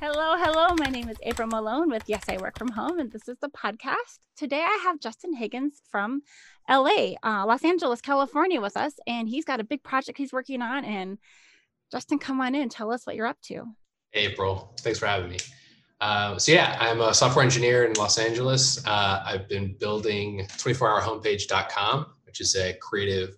[0.00, 0.76] Hello, hello.
[0.78, 3.48] My name is April Malone with Yes, I Work From Home, and this is the
[3.48, 4.20] podcast.
[4.36, 6.22] Today I have Justin Higgins from
[6.70, 10.62] LA, uh, Los Angeles, California with us, and he's got a big project he's working
[10.62, 10.84] on.
[10.84, 11.18] And
[11.90, 13.64] Justin, come on in, tell us what you're up to.
[14.12, 15.38] Hey, April, thanks for having me.
[16.00, 18.80] Uh, so yeah, I'm a software engineer in Los Angeles.
[18.86, 23.30] Uh, I've been building 24hourhomepage.com, which is a creative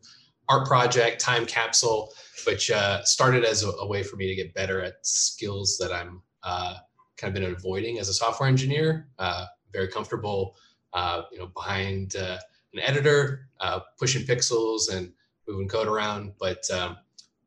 [0.50, 2.12] art project, time capsule,
[2.46, 5.90] which uh, started as a, a, way for me to get better at skills that
[5.90, 6.75] I'm uh,
[7.17, 9.08] kind of been avoiding as a software engineer.
[9.18, 10.57] Uh, very comfortable,
[10.93, 12.39] uh, you know, behind uh,
[12.72, 15.13] an editor, uh, pushing pixels and
[15.46, 16.96] moving code around, but um,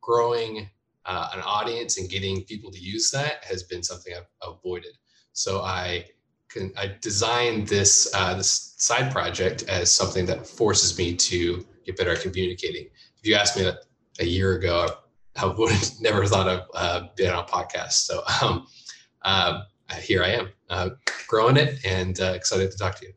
[0.01, 0.69] growing
[1.05, 4.93] an audience and getting people to use that has been something I've avoided.
[5.33, 6.05] So I
[6.49, 12.11] can, I designed this this side project as something that forces me to get better
[12.11, 12.87] at communicating.
[13.19, 13.77] If you asked me a,
[14.19, 14.87] a year ago,
[15.35, 17.93] I would have never thought of uh, being on a podcast.
[17.93, 18.67] So um,
[19.23, 19.61] uh,
[20.01, 20.89] here I am, uh,
[21.27, 23.13] growing it and uh, excited to talk to you.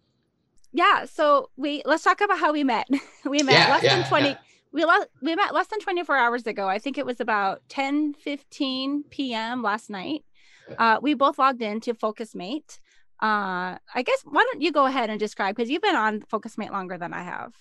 [0.72, 1.04] Yeah.
[1.06, 2.86] So we let's talk about how we met.
[3.24, 4.28] we met yeah, less yeah, than twenty.
[4.30, 4.38] Yeah.
[4.72, 4.84] We,
[5.22, 6.68] we met less than 24 hours ago.
[6.68, 9.62] I think it was about 10 15 p.m.
[9.62, 10.22] last night.
[10.76, 12.78] Uh, we both logged into FocusMate.
[13.22, 16.70] Uh, I guess why don't you go ahead and describe because you've been on FocusMate
[16.70, 17.54] longer than I have.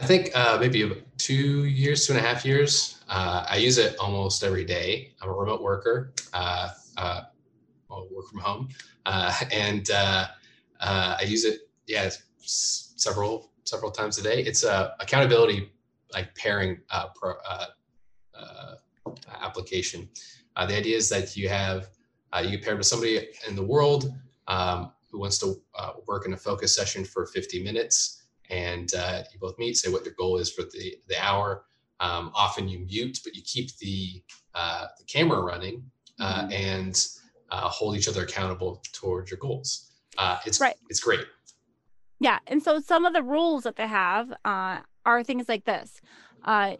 [0.00, 3.00] I think uh, maybe two years, two and a half years.
[3.08, 5.12] Uh, I use it almost every day.
[5.20, 6.12] I'm a remote worker.
[6.32, 7.20] Uh, uh
[7.90, 8.68] well, work from home,
[9.06, 10.26] uh, and uh,
[10.80, 11.60] I use it.
[11.86, 14.42] Yeah, several several times a day.
[14.42, 15.70] It's a accountability
[16.12, 16.80] like pairing
[17.14, 17.34] pro,
[19.42, 20.08] application.
[20.56, 21.88] the idea is that you have
[22.42, 24.12] you get paired with somebody in the world
[24.46, 25.60] um, who wants to
[26.06, 30.04] work in a focus session for 50 minutes and uh, you both meet, say what
[30.04, 31.64] your goal is for the, the hour.
[32.00, 34.22] Um, often you mute, but you keep the,
[34.54, 35.84] uh, the camera running
[36.18, 36.52] uh, mm-hmm.
[36.52, 37.06] and
[37.50, 39.92] uh, hold each other accountable towards your goals.
[40.18, 40.76] Uh, it's right.
[40.88, 41.26] It's great.
[42.20, 46.00] Yeah, and so some of the rules that they have uh, are things like this: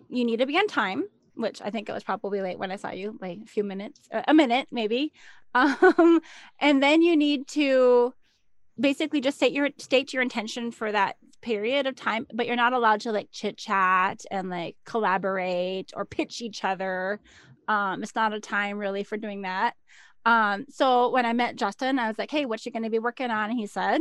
[0.09, 1.05] you need to be on time,
[1.35, 4.01] which I think it was probably late when I saw you, like a few minutes,
[4.13, 5.13] a minute maybe.
[5.53, 6.21] Um,
[6.61, 8.15] and then you need to
[8.79, 12.73] basically just state your state your intention for that period of time, but you're not
[12.73, 17.21] allowed to like chit chat and like collaborate or pitch each other.
[17.69, 19.75] Um, it's not a time really for doing that.
[20.25, 22.99] Um, so when I met Justin, I was like, "Hey, what you going to be
[22.99, 24.01] working on?" And he said,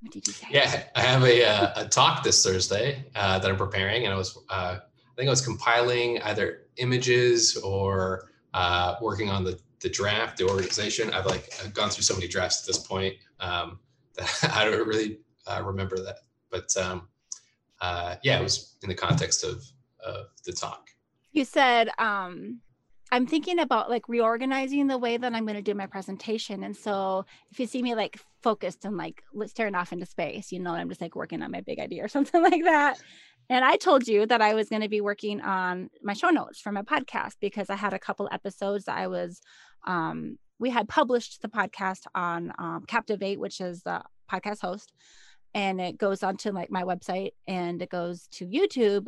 [0.00, 3.50] "What did you say?" Yeah, I have a uh, a talk this Thursday uh, that
[3.50, 8.96] I'm preparing, and I was uh, I think I was compiling either images or uh,
[9.00, 11.12] working on the the draft, the organization.
[11.12, 13.78] I've like I've gone through so many drafts at this point um,
[14.16, 16.18] that I don't really uh, remember that
[16.54, 17.08] but um,
[17.80, 19.64] uh, yeah, it was in the context of
[20.06, 20.90] of the talk.
[21.32, 22.60] You said um,
[23.14, 26.76] I'm thinking about like reorganizing the way that I'm going to do my presentation, and
[26.76, 30.72] so if you see me like focused and like staring off into space, you know,
[30.72, 33.00] I'm just like working on my big idea or something like that.
[33.48, 36.60] And I told you that I was going to be working on my show notes
[36.60, 39.40] for my podcast because I had a couple episodes that I was
[39.86, 44.92] um, we had published the podcast on um, Captivate, which is the podcast host
[45.54, 49.06] and it goes onto like my website and it goes to YouTube.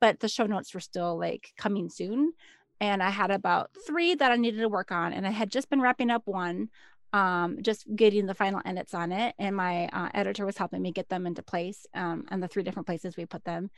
[0.00, 2.32] But the show notes were still like coming soon.
[2.80, 5.12] And I had about three that I needed to work on.
[5.12, 6.68] And I had just been wrapping up one,
[7.12, 9.34] um, just getting the final edits on it.
[9.38, 12.62] And my uh, editor was helping me get them into place um, and the three
[12.62, 13.70] different places we put them.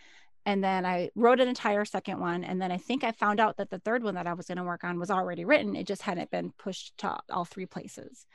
[0.46, 2.44] And then I wrote an entire second one.
[2.44, 4.58] And then I think I found out that the third one that I was going
[4.58, 5.74] to work on was already written.
[5.74, 8.26] It just hadn't been pushed to all three places.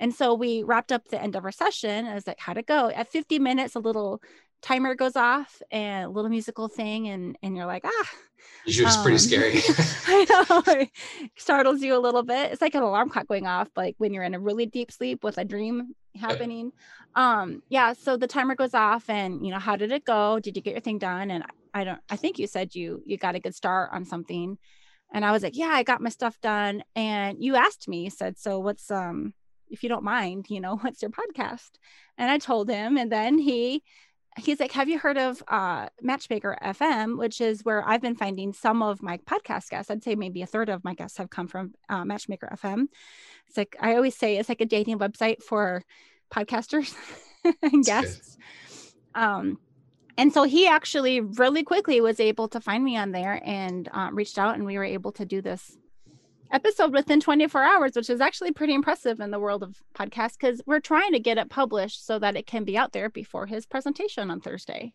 [0.00, 2.06] And so we wrapped up the end of our session.
[2.06, 2.88] I was like, how'd it go?
[2.90, 4.22] At 50 minutes, a little
[4.62, 8.08] timer goes off and a little musical thing, and and you're like, ah.
[8.66, 9.60] It's um, pretty scary.
[10.06, 10.62] I know.
[10.74, 10.90] It
[11.36, 12.52] startles you a little bit.
[12.52, 15.24] It's like an alarm clock going off, like when you're in a really deep sleep
[15.24, 16.72] with a dream happening.
[17.14, 17.94] Um, yeah.
[17.94, 20.38] So the timer goes off, and you know, how did it go?
[20.38, 21.30] Did you get your thing done?
[21.30, 22.00] And I don't.
[22.08, 24.58] I think you said you you got a good start on something.
[25.12, 26.82] And I was like, yeah, I got my stuff done.
[26.94, 29.34] And you asked me, you said, so what's um
[29.70, 31.70] if you don't mind, you know, what's your podcast?
[32.16, 33.82] And I told him, and then he
[34.36, 38.52] he's like, Have you heard of uh, Matchmaker FM, which is where I've been finding
[38.52, 39.90] some of my podcast guests?
[39.90, 42.86] I'd say maybe a third of my guests have come from uh, Matchmaker FM.
[43.46, 45.82] It's like I always say, it's like a dating website for
[46.30, 46.94] podcasters
[47.62, 48.36] and guests.
[49.14, 49.58] Um,
[50.18, 54.16] and so he actually really quickly was able to find me on there and um,
[54.16, 55.77] reached out, and we were able to do this
[56.50, 60.60] episode within 24 hours, which is actually pretty impressive in the world of podcasts because
[60.66, 63.66] we're trying to get it published so that it can be out there before his
[63.66, 64.92] presentation on Thursday.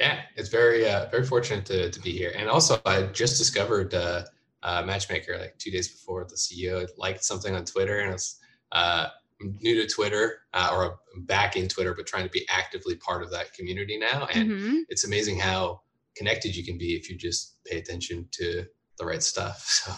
[0.00, 2.32] Yeah, it's very uh, very fortunate to, to be here.
[2.36, 4.24] And also, I just discovered uh,
[4.62, 8.38] uh, matchmaker like two days before the CEO liked something on Twitter, and I was
[8.72, 9.08] uh,
[9.40, 13.30] new to Twitter uh, or back in Twitter, but trying to be actively part of
[13.32, 14.28] that community now.
[14.32, 14.76] And mm-hmm.
[14.88, 15.80] it's amazing how
[16.16, 18.64] connected you can be if you just pay attention to
[18.98, 19.64] the right stuff.
[19.88, 19.92] So.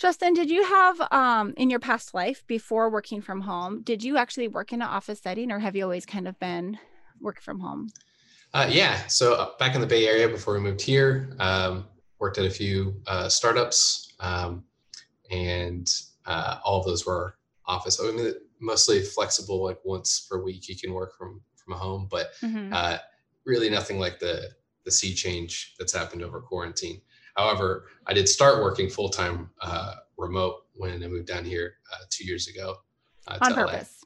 [0.00, 4.16] Justin, did you have um, in your past life before working from home, did you
[4.16, 6.78] actually work in an office setting or have you always kind of been
[7.20, 7.90] work from home?
[8.54, 9.06] Uh, yeah.
[9.08, 11.84] So uh, back in the Bay Area before we moved here, um,
[12.18, 14.64] worked at a few uh, startups um,
[15.30, 15.86] and
[16.24, 17.34] uh, all of those were
[17.66, 18.00] office.
[18.00, 22.28] I mean, mostly flexible, like once per week you can work from, from home, but
[22.42, 22.72] mm-hmm.
[22.72, 22.96] Uh,
[23.44, 24.48] really nothing like the,
[24.86, 27.02] the sea change that's happened over quarantine.
[27.36, 32.04] However, I did start working full time uh, remote when I moved down here uh,
[32.10, 32.76] two years ago.
[33.26, 34.04] Uh, On purpose.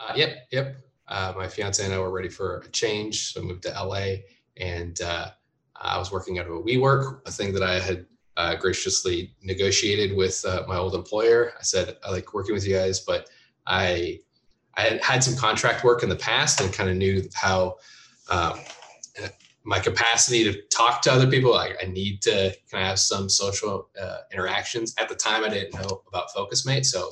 [0.00, 0.76] Uh, yep, yep.
[1.08, 4.16] Uh, my fiance and I were ready for a change, so I moved to LA,
[4.56, 5.30] and uh,
[5.76, 8.06] I was working out of a WeWork, a thing that I had
[8.60, 11.52] graciously negotiated with my old employer.
[11.58, 13.30] I said I like working with you guys, but
[13.66, 14.20] I
[14.76, 17.76] I had had some contract work in the past and kind of knew how
[18.30, 18.60] um,
[19.66, 21.54] my capacity to talk to other people.
[21.54, 24.94] I, I need to kind of have some social uh, interactions.
[24.98, 27.10] At the time, I didn't know about FocusMate, so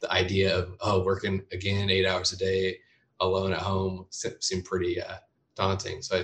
[0.00, 2.78] the idea of oh working again eight hours a day
[3.20, 5.16] alone at home seemed pretty uh,
[5.56, 6.00] daunting.
[6.00, 6.20] So I,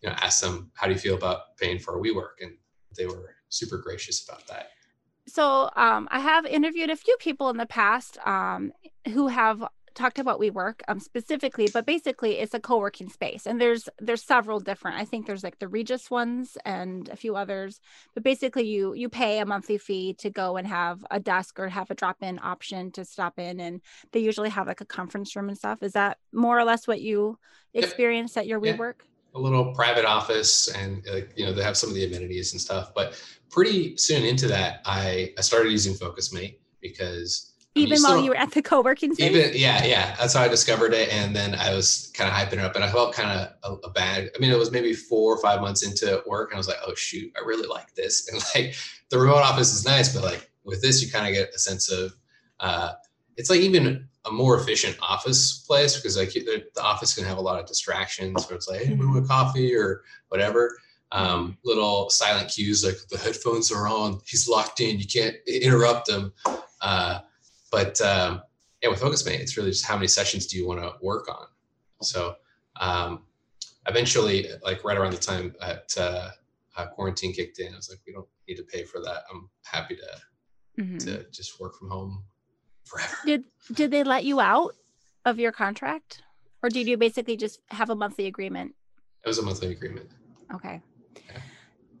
[0.00, 2.52] you know, asked them, "How do you feel about paying for a WeWork?" And
[2.96, 4.70] they were super gracious about that.
[5.26, 8.72] So um, I have interviewed a few people in the past um,
[9.12, 9.64] who have
[10.00, 14.58] talked about WeWork um, specifically, but basically it's a co-working space, and there's there's several
[14.58, 14.98] different.
[14.98, 17.80] I think there's like the Regus ones and a few others,
[18.14, 21.68] but basically you you pay a monthly fee to go and have a desk or
[21.68, 23.80] have a drop-in option to stop in, and
[24.12, 25.82] they usually have like a conference room and stuff.
[25.82, 27.38] Is that more or less what you
[27.74, 28.94] experienced at your WeWork?
[28.98, 29.06] Yeah.
[29.34, 32.60] A little private office, and uh, you know they have some of the amenities and
[32.60, 32.92] stuff.
[32.94, 38.36] But pretty soon into that, I I started using FocusMate because even while you were
[38.36, 39.30] at the co-working space?
[39.30, 40.16] Even yeah, yeah.
[40.18, 41.12] That's how I discovered it.
[41.12, 43.86] And then I was kind of hyping it up and I felt kind of a,
[43.86, 44.30] a, bad.
[44.34, 46.78] I mean, it was maybe four or five months into work and I was like,
[46.84, 48.28] oh shoot, I really like this.
[48.32, 48.74] And like
[49.10, 51.90] the remote office is nice, but like with this, you kind of get a sense
[51.90, 52.12] of
[52.58, 52.92] uh,
[53.36, 57.38] it's like even a more efficient office place because like the, the office can have
[57.38, 60.76] a lot of distractions where it's like, hey, move a coffee or whatever.
[61.12, 66.08] Um, little silent cues like the headphones are on, he's locked in, you can't interrupt
[66.08, 66.32] him.
[66.80, 67.20] Uh,
[67.70, 68.42] but um,
[68.82, 71.46] yeah, with FocusMate, it's really just how many sessions do you want to work on.
[72.02, 72.34] So
[72.80, 73.22] um,
[73.86, 76.30] eventually, like right around the time that uh,
[76.76, 79.22] uh, quarantine kicked in, I was like, we don't need to pay for that.
[79.32, 80.98] I'm happy to mm-hmm.
[80.98, 82.24] to just work from home
[82.84, 83.16] forever.
[83.24, 84.74] Did did they let you out
[85.24, 86.22] of your contract,
[86.62, 88.74] or did you basically just have a monthly agreement?
[89.24, 90.10] It was a monthly agreement.
[90.54, 90.80] Okay.
[91.26, 91.40] Yeah.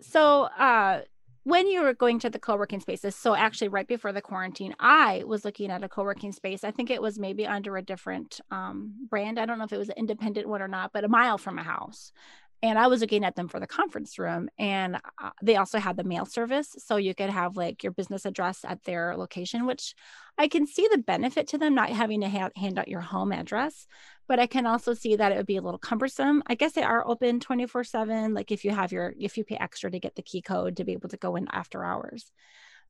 [0.00, 1.02] So, uh,
[1.44, 5.22] when you were going to the co-working spaces so actually right before the quarantine i
[5.26, 6.64] was looking at a co-working space.
[6.64, 9.38] I think it was maybe under a different um, brand.
[9.38, 11.58] I don't know if it was an independent one or not but a mile from
[11.58, 12.12] a house
[12.62, 15.96] and I was looking at them for the conference room, and uh, they also had
[15.96, 19.94] the mail service, so you could have like your business address at their location, which
[20.36, 23.32] I can see the benefit to them not having to ha- hand out your home
[23.32, 23.86] address,
[24.28, 26.42] but I can also see that it would be a little cumbersome.
[26.46, 29.44] I guess they are open twenty four seven, like if you have your if you
[29.44, 32.30] pay extra to get the key code to be able to go in after hours.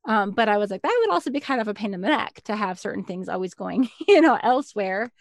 [0.05, 2.07] Um, but I was like, that would also be kind of a pain in the
[2.09, 5.11] neck to have certain things always going, you know, elsewhere.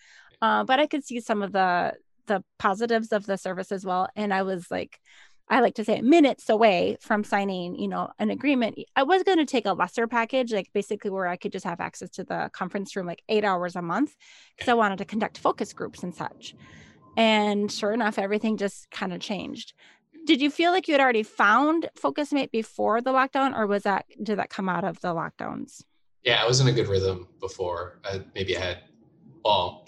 [0.42, 1.94] Uh, but I could see some of the
[2.26, 4.08] the positives of the service as well.
[4.16, 5.00] And I was like,
[5.48, 8.78] I like to say minutes away from signing, you know, an agreement.
[8.94, 11.80] I was going to take a lesser package, like basically where I could just have
[11.80, 14.16] access to the conference room like eight hours a month
[14.56, 16.54] because I wanted to conduct focus groups and such.
[17.16, 19.74] And sure enough, everything just kind of changed.
[20.24, 24.04] Did you feel like you had already found FocusMate before the lockdown, or was that
[24.22, 25.82] did that come out of the lockdowns?
[26.22, 27.98] Yeah, I was in a good rhythm before.
[28.04, 28.78] I, maybe I had,
[29.44, 29.86] well,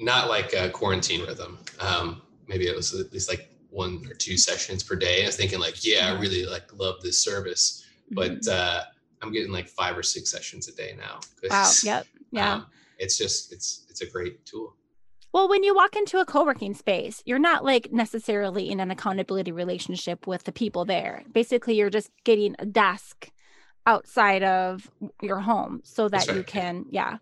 [0.00, 1.58] not like a quarantine rhythm.
[1.78, 5.22] Um, maybe it was at least like one or two sessions per day.
[5.22, 8.50] I was thinking like, yeah, I really like love this service, but mm-hmm.
[8.50, 8.82] uh,
[9.22, 11.20] I'm getting like five or six sessions a day now.
[11.50, 11.70] Wow.
[11.82, 12.06] Yep.
[12.32, 12.54] Yeah.
[12.54, 12.66] Um,
[12.98, 14.74] it's just it's it's a great tool.
[15.32, 19.52] Well, when you walk into a co-working space, you're not like necessarily in an accountability
[19.52, 21.24] relationship with the people there.
[21.32, 23.30] Basically, you're just getting a desk
[23.86, 24.90] outside of
[25.22, 26.36] your home so that right.
[26.36, 27.18] you can, yeah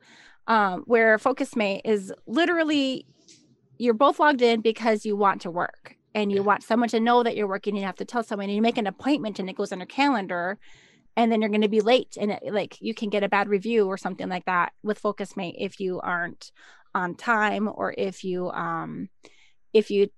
[0.49, 3.07] um, where FocusMate is literally
[3.79, 7.23] you're both logged in because you want to work and you want someone to know
[7.23, 7.77] that you're working.
[7.77, 9.87] You have to tell someone and you make an appointment and it goes on your
[9.87, 10.59] calendar
[11.17, 13.49] and then you're going to be late and it, like you can get a bad
[13.49, 16.51] review or something like that with FocusMate if you aren't
[16.95, 19.09] on time or if you um
[19.73, 20.09] if you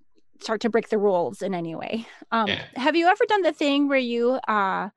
[0.41, 2.07] start to break the rules in any way.
[2.31, 2.63] Um, yeah.
[2.77, 4.89] Have you ever done the thing where you uh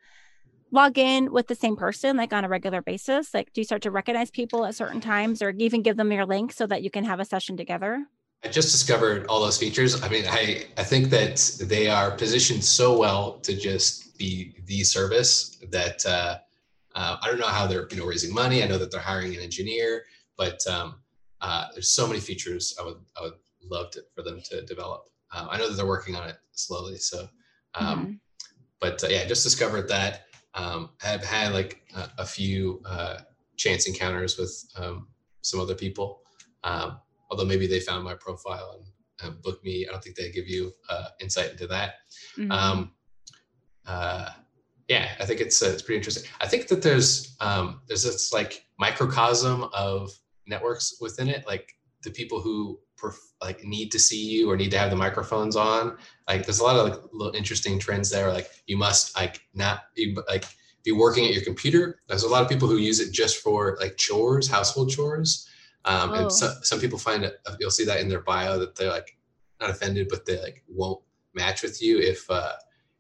[0.74, 3.34] log in with the same person like on a regular basis?
[3.34, 6.26] Like, do you start to recognize people at certain times or even give them your
[6.26, 8.06] link so that you can have a session together?
[8.44, 10.04] I just discovered all those features.
[10.04, 14.84] I mean, I, I think that they are positioned so well to just be the
[14.84, 16.40] service that uh,
[16.96, 18.64] uh, I don't know how they're you know raising money.
[18.64, 20.04] I know that they're hiring an engineer,
[20.38, 20.96] but um,
[21.40, 25.08] uh, there's so many features I would I would love to, for them to develop.
[25.32, 27.28] Um, I know that they're working on it slowly, so
[27.76, 28.14] um, mm-hmm.
[28.82, 30.26] but uh, yeah, I just discovered that.
[30.56, 33.20] Um, I've had like a, a few uh,
[33.58, 35.08] chance encounters with um,
[35.42, 36.22] some other people.
[36.64, 38.86] Um, although maybe they found my profile and,
[39.28, 39.88] and booked me.
[39.88, 41.96] I don't think they give you uh, insight into that.
[42.38, 42.52] Mm-hmm.
[42.52, 42.92] Um,
[43.86, 44.30] uh,
[44.88, 46.30] yeah, I think it's uh, it's pretty interesting.
[46.42, 50.12] I think that there's um, there's this like microcosm of
[50.46, 54.72] networks within it, like the people who perf- like need to see you or need
[54.72, 55.98] to have the microphones on.
[56.28, 58.32] Like there's a lot of like little interesting trends there.
[58.32, 60.46] Like you must like not be like
[60.84, 62.02] be working at your computer.
[62.08, 65.48] There's a lot of people who use it just for like chores, household chores.
[65.86, 66.14] Um, oh.
[66.14, 69.18] And so, some people find it, you'll see that in their bio that they're like
[69.60, 71.02] not offended, but they like won't
[71.34, 72.54] match with you if, uh,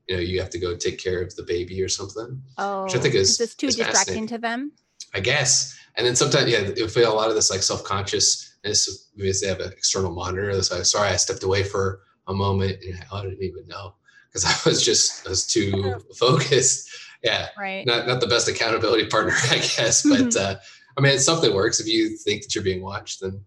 [0.07, 2.41] you know, you have to go take care of the baby or something.
[2.57, 4.73] Oh, which I think is, is too is distracting to them.
[5.13, 5.77] I guess.
[5.95, 7.61] And then sometimes, yeah, you feel a lot of this like
[8.63, 10.61] self-consciousness because they have an external monitor.
[10.61, 13.95] So sorry, I stepped away for a moment and I didn't even know
[14.27, 16.89] because I was just, I was too focused.
[17.23, 17.49] Yeah.
[17.57, 17.85] Right.
[17.85, 20.55] Not, not the best accountability partner, I guess, but, uh,
[20.97, 21.79] I mean, it's something that works.
[21.79, 23.43] If you think that you're being watched, then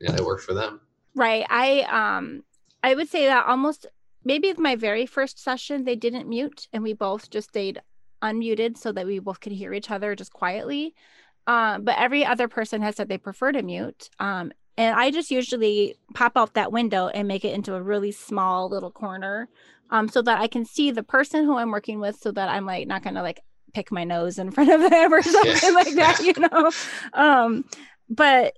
[0.00, 0.80] yeah, it worked for them.
[1.14, 1.46] Right.
[1.48, 2.44] I um
[2.82, 3.86] I would say that almost
[4.24, 7.80] maybe my very first session they didn't mute and we both just stayed
[8.22, 10.94] unmuted so that we both could hear each other just quietly.
[11.48, 14.10] Um, but every other person has said they prefer to mute.
[14.20, 18.12] Um, and I just usually pop out that window and make it into a really
[18.12, 19.48] small little corner
[19.90, 22.66] um, so that I can see the person who I'm working with so that I'm
[22.66, 23.40] like not gonna like
[23.72, 25.70] pick my nose in front of them or something yeah.
[25.70, 26.70] like that, you know.
[27.14, 27.64] Um,
[28.10, 28.56] but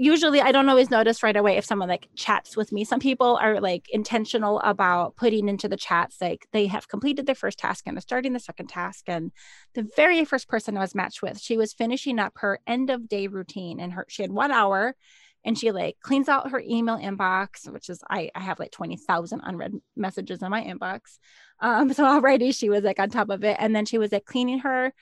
[0.00, 2.84] usually I don't always notice right away if someone like chats with me.
[2.84, 7.34] Some people are like intentional about putting into the chats like they have completed their
[7.34, 9.04] first task and they're starting the second task.
[9.08, 9.30] And
[9.74, 13.08] the very first person I was matched with, she was finishing up her end of
[13.08, 14.96] day routine and her she had one hour
[15.44, 19.40] and she like cleans out her email inbox which is i, I have like 20000
[19.42, 21.18] unread messages in my inbox
[21.60, 24.26] um so already she was like on top of it and then she was like
[24.26, 24.92] cleaning her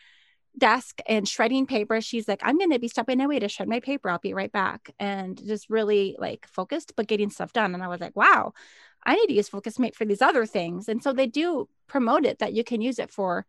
[0.58, 3.80] desk and shredding paper she's like i'm going to be stepping away to shred my
[3.80, 4.10] paper.
[4.10, 4.90] I'll be right back.
[4.98, 7.74] And just really like focused but getting stuff done.
[7.74, 8.52] And i was like wow
[9.06, 10.88] i need to use focusmate for these other things.
[10.88, 13.46] And so they do promote it that you can use it for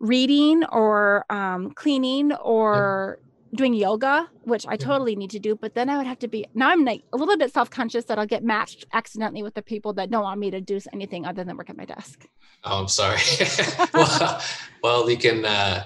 [0.00, 3.18] reading or um, cleaning or
[3.54, 6.46] doing yoga, which I totally need to do, but then I would have to be
[6.54, 9.92] now I'm like a little bit self-conscious that I'll get matched accidentally with the people
[9.94, 12.26] that don't want me to do anything other than work at my desk.
[12.64, 13.18] Oh, I'm sorry.
[13.94, 14.42] well,
[14.82, 15.84] well, they can uh,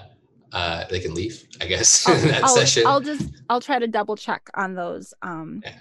[0.51, 2.83] uh, they can leave, I guess, I'll, in that I'll, session.
[2.85, 5.13] I'll just I'll try to double check on those.
[5.21, 5.79] Um, yeah.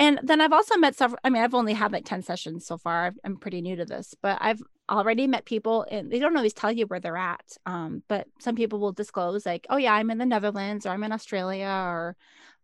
[0.00, 1.20] And then I've also met several.
[1.22, 3.12] I mean, I've only had like ten sessions so far.
[3.22, 6.72] I'm pretty new to this, but I've already met people and they don't always tell
[6.72, 7.44] you where they're at.
[7.66, 11.04] Um, but some people will disclose like, oh yeah, I'm in the Netherlands or I'm
[11.04, 12.16] in Australia or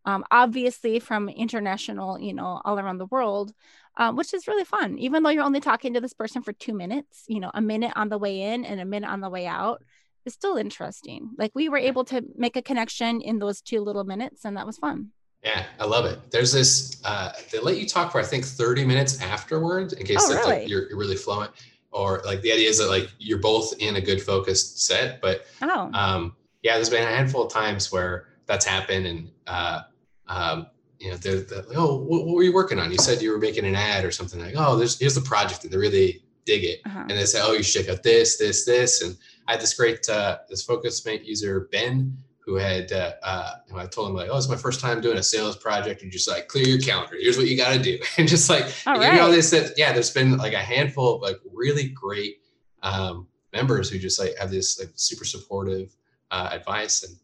[0.06, 3.52] um, obviously from international, you know, all around the world,
[3.98, 4.98] um, which is really fun.
[4.98, 7.92] Even though you're only talking to this person for two minutes, you know, a minute
[7.96, 9.84] on the way in and a minute on the way out
[10.24, 11.32] is still interesting.
[11.36, 14.66] Like we were able to make a connection in those two little minutes and that
[14.66, 15.10] was fun.
[15.46, 16.18] Yeah, I love it.
[16.30, 20.18] There's this, uh, they let you talk for, I think, 30 minutes afterwards in case
[20.20, 20.60] oh, really?
[20.60, 21.52] like, you're, you're really fluent
[21.96, 25.46] or like the idea is that like you're both in a good focused set but
[25.62, 25.90] oh.
[25.94, 29.80] um yeah there's been a handful of times where that's happened and uh
[30.28, 30.66] um
[30.98, 33.30] you know they're, they're like, oh what, what, were you working on you said you
[33.30, 36.22] were making an ad or something like oh there's here's the project and they really
[36.44, 37.00] dig it uh-huh.
[37.00, 39.16] and they say oh you should check out this this this and
[39.48, 44.08] i had this great uh this focusmate user ben who had uh, uh, I told
[44.08, 46.66] him like, oh, it's my first time doing a sales project, and just like clear
[46.66, 47.16] your calendar.
[47.20, 49.12] Here's what you got to do, and just like all right.
[49.12, 49.50] you know this.
[49.50, 52.36] That, yeah, there's been like a handful of like really great
[52.82, 55.94] um, members who just like have this like super supportive
[56.30, 57.16] uh, advice, and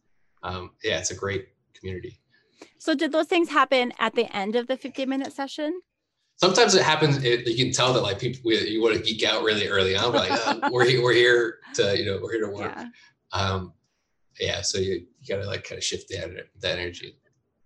[0.43, 2.19] um, yeah, it's a great community.
[2.79, 5.81] So did those things happen at the end of the 50 minute session?
[6.37, 7.23] Sometimes it happens.
[7.23, 9.97] It, you can tell that like people we, you want to geek out really early
[9.97, 12.73] on, but like uh, we're here, we're here to you know we're here to work.
[12.77, 12.89] Yeah.
[13.33, 13.73] Um,
[14.41, 17.17] yeah, so you, you gotta like kind of shift the, that energy.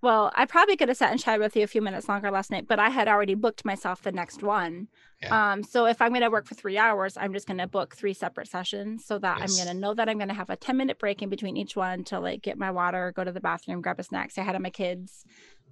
[0.03, 2.51] Well, I probably could have sat and chatted with you a few minutes longer last
[2.51, 4.89] night, but I had already booked myself the next one.
[5.23, 5.53] Yeah.
[5.53, 7.97] Um, so if I'm going to work for three hours, I'm just going to book
[7.97, 9.51] three separate sessions so that yes.
[9.59, 11.57] I'm going to know that I'm going to have a 10 minute break in between
[11.57, 14.43] each one to like get my water, go to the bathroom, grab a snack, say
[14.43, 15.25] hi to my kids,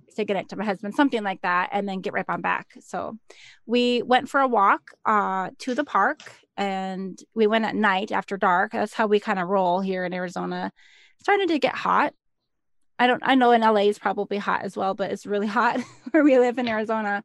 [0.09, 2.75] say goodnight to my husband, something like that, and then get right on back.
[2.81, 3.19] So
[3.67, 6.21] we went for a walk uh, to the park
[6.57, 8.73] and we went at night after dark.
[8.73, 10.73] That's how we kind of roll here in Arizona.
[11.25, 12.13] Starting to get hot.
[12.99, 15.81] I don't I know in LA is probably hot as well, but it's really hot
[16.11, 17.25] where we live in Arizona.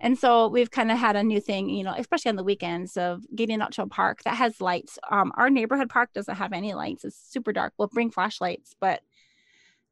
[0.00, 2.98] And so we've kind of had a new thing, you know, especially on the weekends
[2.98, 4.98] of getting out to a park that has lights.
[5.10, 7.06] Um, our neighborhood park doesn't have any lights.
[7.06, 7.72] It's super dark.
[7.78, 9.00] We'll bring flashlights, but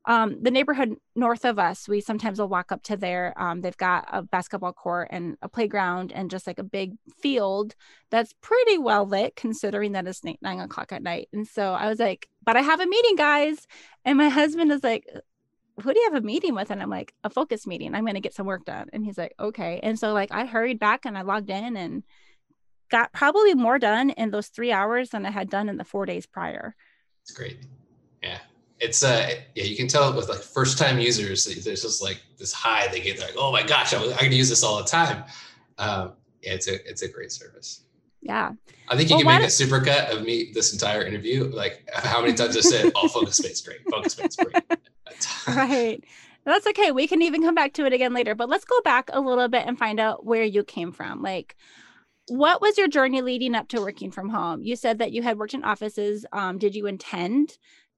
[0.06, 3.34] um, the neighborhood north of us, we sometimes will walk up to there.
[3.36, 7.74] Um, they've got a basketball court and a playground and just like a big field
[8.10, 11.28] that's pretty well lit, considering that it's nine o'clock at night.
[11.32, 13.66] And so I was like, "But I have a meeting, guys."
[14.04, 15.08] And my husband is like,
[15.82, 17.92] "Who do you have a meeting with?" And I'm like, "A focus meeting.
[17.92, 20.46] I'm going to get some work done." And he's like, "Okay." And so like I
[20.46, 22.04] hurried back and I logged in and
[22.90, 26.06] got probably more done in those three hours than I had done in the four
[26.06, 26.76] days prior.
[27.22, 27.58] It's great.
[28.22, 28.38] Yeah
[28.80, 32.52] it's uh yeah you can tell with like first time users there's just like this
[32.52, 35.24] high they get like oh my gosh I'm, I can use this all the time.
[35.78, 37.82] Um yeah it's a it's a great service.
[38.22, 38.52] Yeah.
[38.88, 42.20] I think you well, can make a supercut of me this entire interview like how
[42.20, 44.64] many times i said oh focus space great focus space great.
[45.46, 46.04] Right.
[46.44, 49.08] That's okay we can even come back to it again later but let's go back
[49.12, 51.22] a little bit and find out where you came from.
[51.22, 51.56] Like
[52.28, 54.62] what was your journey leading up to working from home?
[54.62, 57.56] You said that you had worked in offices um, did you intend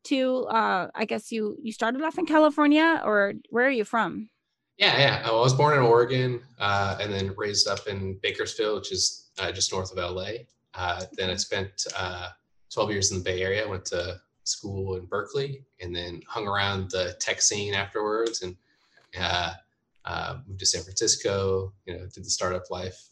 [0.08, 4.28] to uh i guess you you started off in california or where are you from?
[4.76, 5.22] Yeah yeah.
[5.28, 9.52] I was born in oregon uh, and then raised up in bakersfield which is uh,
[9.52, 10.28] just north of la
[10.74, 12.28] uh, then i spent uh,
[12.72, 16.90] 12 years in the bay area went to school in berkeley and then hung around
[16.90, 18.56] the tech scene afterwards and
[19.18, 19.52] uh,
[20.04, 23.10] uh, moved to san francisco you know did the startup life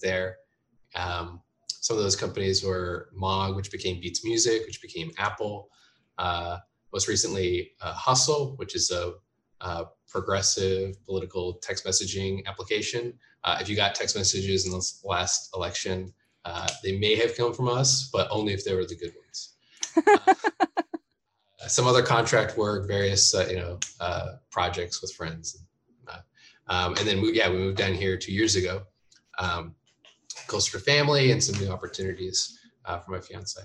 [0.00, 0.36] there.
[0.94, 5.68] Um, some of those companies were mog which became beats music which became apple
[6.18, 6.58] uh,
[6.92, 9.14] most recently, uh, Hustle, which is a,
[9.60, 13.12] a, progressive political text messaging application.
[13.42, 17.52] Uh, if you got text messages in the last election, uh, they may have come
[17.52, 19.54] from us, but only if they were the good ones.
[21.62, 23.78] Uh, some other contract work, various uh, you know
[24.50, 25.64] projects with friends,
[26.66, 28.82] um, and then we, yeah, we moved down here two years ago,
[29.38, 29.74] um,
[30.46, 33.62] closer to family and some new opportunities for my fiance.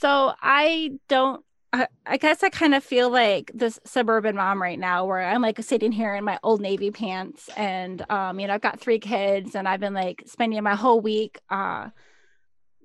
[0.00, 5.04] So I don't I, guess I kind of feel like this suburban mom right now
[5.04, 8.60] where I'm like sitting here in my old navy pants and um you know I've
[8.60, 11.90] got three kids and I've been like spending my whole week uh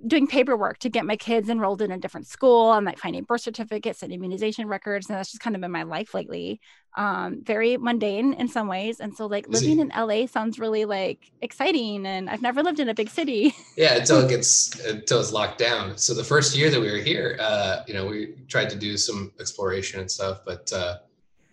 [0.05, 2.73] doing paperwork to get my kids enrolled in a different school.
[2.73, 5.83] And like finding birth certificates and immunization records and that's just kind of been my
[5.83, 6.59] life lately.
[6.97, 8.99] Um very mundane in some ways.
[8.99, 12.89] And so like living in la sounds really like exciting and i've never lived in
[12.89, 13.53] a big city.
[13.77, 15.97] Yeah until it gets until it's locked down.
[15.97, 18.97] So the first year that we were here uh you know we tried to do
[18.97, 20.97] some exploration and stuff but uh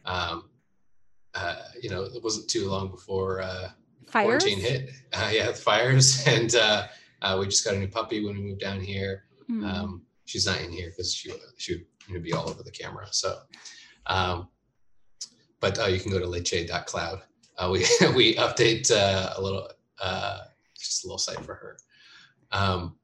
[0.04, 0.50] um
[1.34, 3.70] uh you know it wasn't too long before uh
[4.08, 4.42] fires?
[4.44, 4.90] quarantine hit.
[5.12, 6.24] Uh, yeah fires.
[6.26, 6.88] And uh
[7.22, 9.24] uh, we just got a new puppy when we moved down here.
[9.50, 9.64] Mm.
[9.64, 13.06] Um, she's not in here because she she would be all over the camera.
[13.10, 13.38] So,
[14.06, 14.48] um,
[15.60, 17.22] but uh, you can go to leche.cloud.
[17.58, 17.78] Uh, we
[18.14, 19.68] we update uh, a little
[20.00, 20.40] uh,
[20.78, 21.76] just a little site for her.
[22.50, 22.96] Um,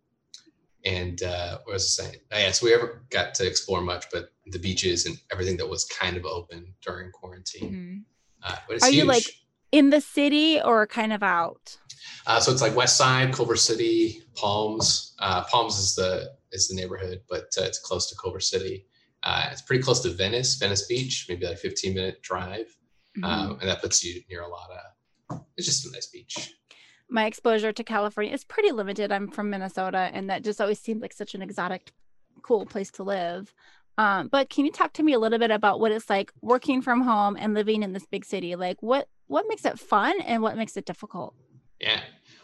[0.84, 2.20] and uh, what was I saying?
[2.30, 5.84] Yeah, so we ever got to explore much, but the beaches and everything that was
[5.84, 8.04] kind of open during quarantine.
[8.42, 8.50] Mm-hmm.
[8.50, 8.94] Uh, Are huge.
[8.94, 9.24] you like
[9.72, 11.76] in the city or kind of out?
[12.26, 15.14] Uh, so it's like West Side, Culver City, Palms.
[15.18, 18.86] Uh, Palms is the is the neighborhood, but uh, it's close to Culver City.
[19.22, 22.76] Uh, it's pretty close to Venice, Venice Beach, maybe like 15 minute drive,
[23.16, 23.24] mm-hmm.
[23.24, 25.40] um, and that puts you near a lot of.
[25.56, 26.54] It's just a nice beach.
[27.10, 29.10] My exposure to California is pretty limited.
[29.10, 31.92] I'm from Minnesota, and that just always seemed like such an exotic,
[32.42, 33.52] cool place to live.
[33.96, 36.82] Um, but can you talk to me a little bit about what it's like working
[36.82, 38.54] from home and living in this big city?
[38.54, 41.34] Like, what what makes it fun and what makes it difficult?
[41.80, 42.00] Yeah.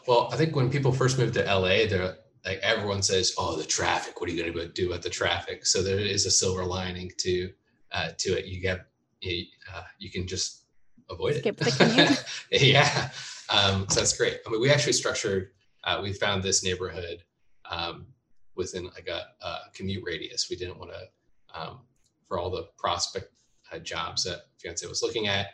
[0.06, 3.64] Well, I think when people first move to LA, they're like everyone says, "Oh, the
[3.64, 4.20] traffic.
[4.20, 7.10] What are you going to do about the traffic?" So there is a silver lining
[7.18, 7.50] to
[7.92, 8.46] uh, to it.
[8.46, 8.86] You get
[9.20, 10.64] you, uh, you can just
[11.10, 12.24] avoid Skip it.
[12.50, 13.10] yeah,
[13.48, 14.40] um, so that's great.
[14.46, 15.50] I mean, we actually structured.
[15.84, 17.22] Uh, we found this neighborhood
[17.70, 18.06] um,
[18.54, 20.48] within like a, a, commute radius.
[20.48, 21.80] We didn't want to um,
[22.28, 23.32] for all the prospect
[23.72, 25.48] uh, jobs that fiance was looking at.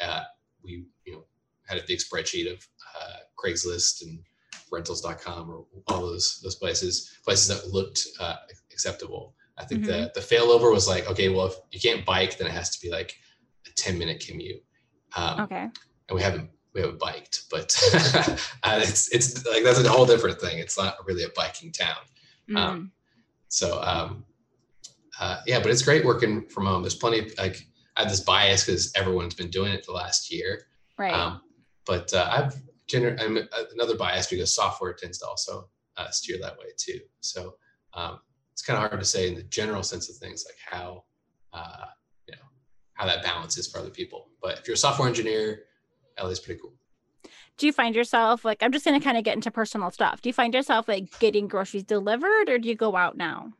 [0.00, 0.22] Uh,
[0.62, 1.24] we you know
[1.66, 2.66] had a big spreadsheet of
[3.00, 4.20] uh, Craigslist and
[4.72, 8.36] rentals.com or all those those places places that looked uh,
[8.72, 9.34] acceptable.
[9.58, 9.92] I think mm-hmm.
[9.92, 12.80] the the failover was like, okay, well, if you can't bike, then it has to
[12.80, 13.14] be like
[13.66, 14.62] a 10 minute commute.
[15.16, 15.68] Um, okay.
[16.08, 17.74] And we haven't we haven't biked, but
[18.62, 20.58] uh, it's it's like that's a whole different thing.
[20.58, 21.96] It's not really a biking town.
[22.48, 22.56] Mm-hmm.
[22.56, 22.92] Um,
[23.48, 24.24] so um,
[25.18, 26.82] uh, yeah, but it's great working from home.
[26.82, 30.30] There's plenty of like I have this bias because everyone's been doing it the last
[30.30, 30.66] year.
[30.98, 31.12] Right.
[31.12, 31.40] Um,
[31.86, 32.54] but uh, I've
[32.90, 37.00] gener- I'm uh, another bias because software tends to also uh, steer that way too.
[37.20, 37.54] So
[37.94, 38.20] um,
[38.52, 41.04] it's kind of hard to say in the general sense of things like how
[41.52, 41.86] uh,
[42.28, 42.42] you know
[42.94, 44.28] how that balance is for other people.
[44.42, 45.64] But if you're a software engineer,
[46.20, 46.74] LA is pretty cool.
[47.58, 50.20] Do you find yourself like I'm just going to kind of get into personal stuff.
[50.22, 53.52] Do you find yourself like getting groceries delivered, or do you go out now?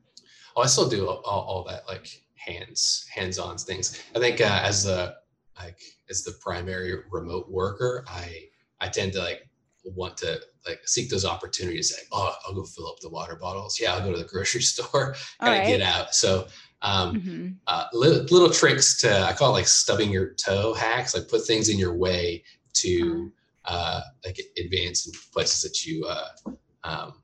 [0.55, 4.03] Oh, I still do all, all that like hands hands-on things.
[4.15, 5.15] I think uh, as the
[5.59, 8.49] like as the primary remote worker, I
[8.81, 9.49] I tend to like
[9.95, 11.93] want to like seek those opportunities.
[11.97, 13.79] Like, oh, I'll go fill up the water bottles.
[13.81, 15.15] Yeah, I'll go to the grocery store.
[15.41, 15.67] Gotta right.
[15.67, 16.15] get out.
[16.15, 16.47] So
[16.83, 17.49] um, mm-hmm.
[17.67, 21.15] uh, little, little, tricks to I call it like stubbing your toe hacks.
[21.15, 22.43] Like put things in your way
[22.75, 23.33] to
[23.65, 23.75] uh-huh.
[23.77, 26.51] uh, like advance in places that you uh,
[26.85, 27.15] um,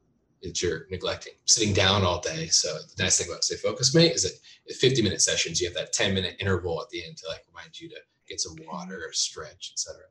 [0.42, 1.34] that you're neglecting.
[1.44, 2.46] Sitting down all day.
[2.48, 5.76] So the nice thing about Stay Focused Mate is that 50 minute sessions, you have
[5.76, 7.96] that 10 minute interval at the end to like remind you to
[8.28, 10.04] get some water or stretch, etc.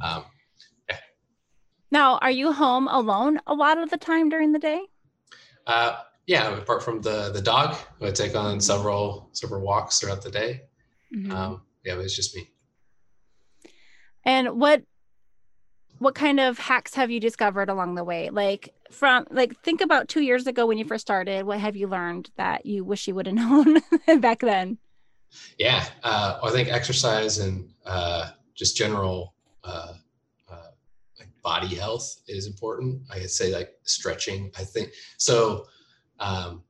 [0.00, 0.24] Um.
[1.90, 4.82] Now, are you home alone a lot of the time during the day?
[5.66, 10.30] Uh, yeah, apart from the the dog, I take on several several walks throughout the
[10.30, 10.62] day.
[11.14, 11.32] Mm-hmm.
[11.32, 12.50] Um, yeah, it's just me.
[14.24, 14.82] And what
[15.98, 18.30] what kind of hacks have you discovered along the way?
[18.30, 21.44] Like from like think about two years ago when you first started.
[21.44, 23.34] What have you learned that you wish you would have
[24.06, 24.78] known back then?
[25.58, 29.94] Yeah, uh, I think exercise and uh, just general uh,
[31.44, 33.02] body health is important.
[33.10, 34.50] I could say like stretching.
[34.58, 35.66] I think so.
[36.18, 36.64] Um,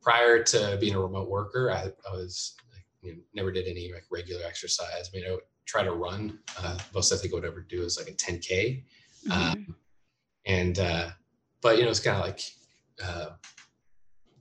[0.00, 3.92] prior to being a remote worker, I, I was like, you know, never did any
[3.92, 5.10] like regular exercise.
[5.12, 6.38] I mean, I would try to run.
[6.62, 8.84] Uh, most I think I would ever do is like a 10k,
[9.26, 9.32] mm-hmm.
[9.32, 9.76] um,
[10.46, 11.10] and uh,
[11.60, 12.40] but you know it's kind of like
[13.04, 13.30] uh,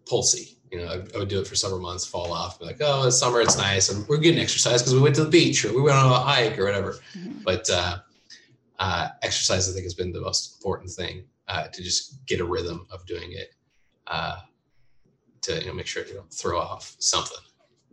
[0.06, 0.56] pulsy.
[0.72, 3.08] You know, I, I, would do it for several months, fall off, be like, oh,
[3.08, 5.74] it's summer, it's nice, and we're getting exercise because we went to the beach or
[5.74, 6.98] we went on a hike or whatever.
[7.17, 7.39] Mm-hmm.
[7.46, 8.00] But uh,
[8.79, 12.45] uh, exercise, I think, has been the most important thing uh, to just get a
[12.45, 13.53] rhythm of doing it
[14.07, 14.39] uh,
[15.41, 17.37] to you know make sure you don't throw off something.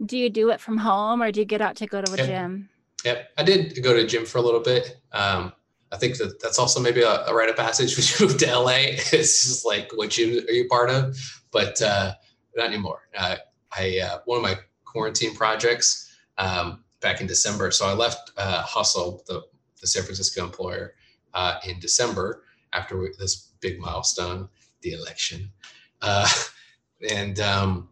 [0.05, 2.17] Do you do it from home or do you get out to go to a
[2.17, 2.27] yep.
[2.27, 2.69] gym?
[3.05, 4.97] Yep, I did go to a gym for a little bit.
[5.13, 5.53] Um,
[5.93, 8.59] I think that that's also maybe a, a rite of passage when you move to
[8.59, 8.97] LA.
[9.13, 11.17] It's just like what gym are you part of?
[11.53, 12.15] But uh,
[12.57, 13.09] not anymore.
[13.17, 13.37] Uh,
[13.77, 17.71] I uh, one of my quarantine projects um, back in December.
[17.71, 19.43] So I left uh, Hustle, the,
[19.85, 20.95] the San Francisco employer,
[21.35, 24.49] uh, in December after we, this big milestone,
[24.81, 25.53] the election.
[26.01, 26.27] Uh,
[27.11, 27.91] and um,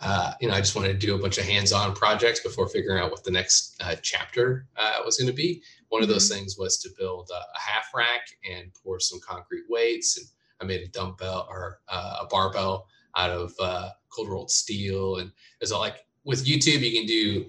[0.00, 3.02] uh, you know, I just wanted to do a bunch of hands-on projects before figuring
[3.02, 5.62] out what the next uh, chapter uh, was going to be.
[5.88, 6.38] One of those mm-hmm.
[6.38, 10.26] things was to build a, a, half rack and pour some concrete weights, and
[10.60, 15.16] I made a dumbbell or uh, a barbell out of uh, cold rolled steel.
[15.16, 17.46] And there's a, like with YouTube, you can do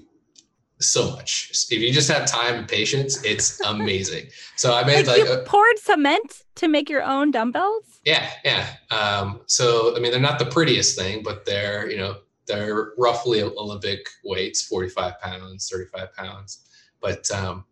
[0.84, 1.52] so much.
[1.70, 4.28] If you just have time and patience, it's amazing.
[4.56, 8.00] so I made like, like you a, poured cement to make your own dumbbells.
[8.06, 8.68] Yeah, yeah.
[8.92, 12.18] Um, so I mean, they're not the prettiest thing, but they're you know
[12.48, 16.66] they're roughly Olympic weights, 45 pounds, 35 pounds.
[17.02, 17.66] But um,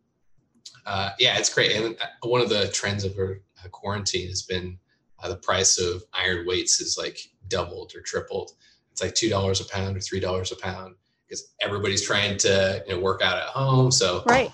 [0.85, 1.75] uh, yeah, it's great.
[1.75, 4.77] And uh, one of the trends of uh, quarantine has been
[5.21, 8.51] uh, the price of iron weights is like doubled or tripled.
[8.91, 10.95] It's like two dollars a pound or three dollars a pound
[11.31, 13.89] because everybody's trying to you know work out at home.
[13.89, 14.51] So right,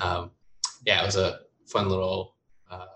[0.00, 0.30] um,
[0.86, 2.36] yeah, it was a fun little
[2.70, 2.86] uh,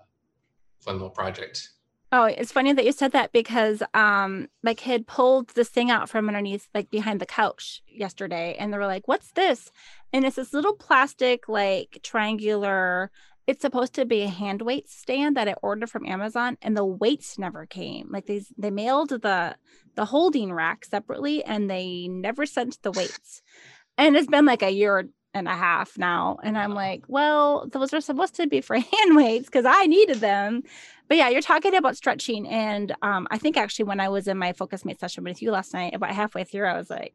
[0.78, 1.70] fun little project.
[2.12, 6.08] Oh, it's funny that you said that because um my kid pulled this thing out
[6.08, 9.70] from underneath like behind the couch yesterday and they were like, "What's this?"
[10.12, 13.10] And it's this little plastic like triangular
[13.46, 16.84] it's supposed to be a hand weight stand that I ordered from Amazon and the
[16.84, 18.08] weights never came.
[18.10, 19.56] Like these they mailed the
[19.94, 23.42] the holding rack separately and they never sent the weights.
[23.96, 26.38] And it's been like a year and a half now.
[26.42, 30.18] And I'm like, well, those are supposed to be for hand weights because I needed
[30.18, 30.62] them.
[31.08, 32.48] But yeah, you're talking about stretching.
[32.48, 35.52] And um, I think actually when I was in my focus mate session with you
[35.52, 37.14] last night, about halfway through, I was like,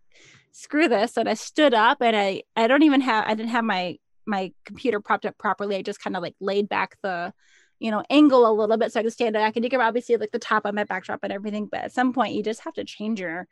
[0.51, 1.17] screw this.
[1.17, 3.97] And I stood up and I I don't even have I didn't have my
[4.31, 5.75] my computer propped up properly.
[5.75, 7.33] I just kind of like laid back the
[7.79, 9.55] you know, angle a little bit so I could stand back.
[9.55, 12.13] And you can obviously like the top of my backdrop and everything, but at some
[12.13, 13.47] point you just have to change your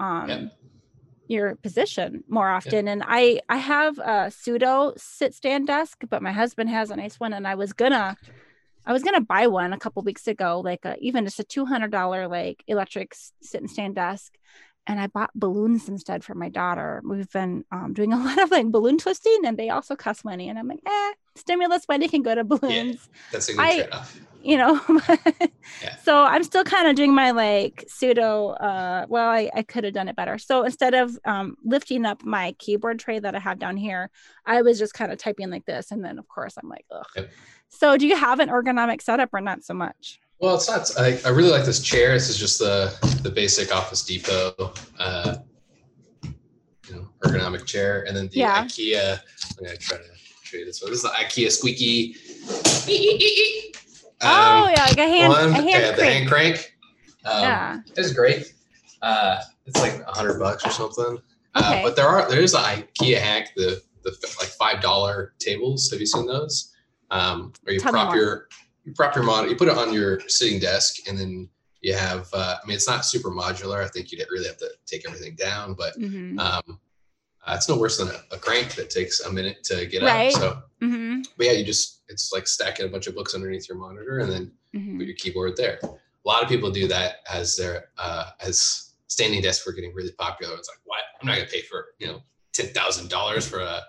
[0.00, 0.46] um yeah
[1.30, 2.92] your position more often yeah.
[2.92, 7.20] and i i have a pseudo sit stand desk but my husband has a nice
[7.20, 8.16] one and i was gonna
[8.84, 12.28] i was gonna buy one a couple weeks ago like a, even just a $200
[12.28, 14.36] like electric sit and stand desk
[14.90, 17.00] and I bought balloons instead for my daughter.
[17.04, 20.48] We've been um, doing a lot of like balloon twisting, and they also cost money.
[20.48, 23.08] And I'm like, eh, stimulus money can go to balloons.
[23.08, 24.20] Yeah, that's a good I, trade-off.
[24.42, 24.80] You know,
[25.82, 25.96] yeah.
[26.02, 28.48] so I'm still kind of doing my like pseudo.
[28.48, 30.38] Uh, well, I, I could have done it better.
[30.38, 34.10] So instead of um, lifting up my keyboard tray that I have down here,
[34.44, 37.06] I was just kind of typing like this, and then of course I'm like, ugh.
[37.14, 37.30] Yep.
[37.68, 40.18] So do you have an ergonomic setup or not so much?
[40.40, 40.90] Well, it's not.
[40.98, 42.12] I, I really like this chair.
[42.14, 45.36] This is just the the basic Office Depot, uh,
[46.22, 48.64] you know, ergonomic chair, and then the Yeah.
[48.64, 49.20] IKEA.
[49.58, 50.04] I'm gonna try to
[50.42, 50.90] show you this one.
[50.90, 52.16] This is the IKEA squeaky.
[54.22, 56.74] oh Um, yeah, like a hand, one, a hand yeah, the hand crank.
[57.26, 57.80] Um, yeah.
[57.96, 58.54] It's great.
[59.02, 61.18] Uh, it's like a hundred bucks or something.
[61.54, 61.82] Uh, Okay.
[61.82, 65.90] but there are there's IKEA hack the the like five dollar tables.
[65.90, 66.72] Have you seen those?
[67.10, 68.48] Um, where you Tell prop your
[68.84, 71.48] you prop your monitor, you put it on your sitting desk, and then
[71.80, 72.28] you have.
[72.32, 73.84] Uh, I mean, it's not super modular.
[73.84, 76.80] I think you'd really have to take everything down, but hmm um,
[77.46, 80.34] uh, it's no worse than a, a crank that takes a minute to get Right.
[80.34, 80.40] up.
[80.40, 83.78] So, hmm but yeah, you just it's like stacking a bunch of books underneath your
[83.78, 85.78] monitor, and then hmm put your keyboard there.
[85.82, 90.12] A lot of people do that as their uh, as standing desks were getting really
[90.12, 90.54] popular.
[90.56, 91.00] It's like, what?
[91.20, 93.82] I'm not gonna pay for you know ten thousand dollars for a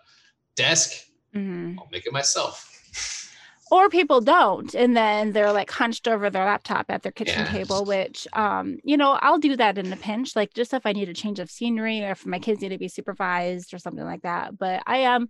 [0.55, 0.91] desk.
[1.33, 2.70] hmm I'll make it myself.
[3.71, 7.51] Or people don't and then they're like hunched over their laptop at their kitchen Yeah.
[7.51, 10.91] table which um you know i'll do that in a pinch like just if i
[10.91, 14.03] need a change of scenery or if my kids need to be supervised or something
[14.05, 15.29] like that but i am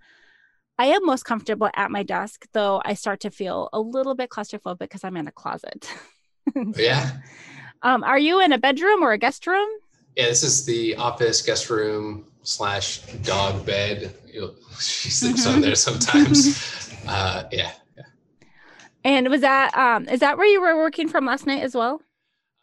[0.77, 4.29] i am most comfortable at my desk though i start to feel a little bit
[4.29, 5.87] claustrophobic because i'm in a closet
[6.75, 7.11] yeah,
[7.83, 9.69] um are you in a bedroom or a guest room
[10.17, 10.25] yeah.
[10.27, 14.13] This is the office guest room slash dog bed.
[14.79, 16.89] She sleeps on there sometimes.
[17.07, 17.71] Uh, yeah.
[19.03, 22.01] And was that um is that where you were working from last night as well?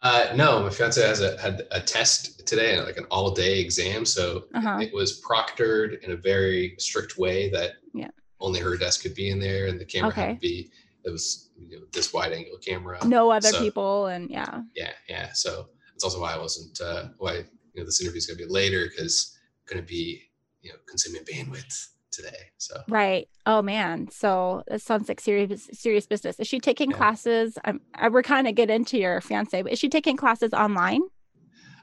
[0.01, 3.59] Uh, no, my fiance has a had a test today, and like an all day
[3.59, 4.05] exam.
[4.05, 4.79] So uh-huh.
[4.81, 8.07] it was proctored in a very strict way that Yeah.
[8.39, 10.71] only her desk could be in there and the camera had to be
[11.03, 12.97] it was you know, this wide angle camera.
[13.05, 14.61] No other So- people and yeah.
[14.75, 15.33] Yeah yeah.
[15.33, 15.67] So
[15.99, 17.43] that's also why i wasn't uh why you
[17.75, 20.21] know this interview's gonna be later because i'm gonna be
[20.61, 23.27] you know consuming bandwidth today so Right.
[23.45, 24.09] Oh man.
[24.11, 26.39] So this sounds like serious serious business.
[26.39, 26.97] Is she taking Yeah.
[26.97, 27.57] classes?
[27.63, 31.01] I'm I, we're kind of get into your fiance, but is she taking classes online?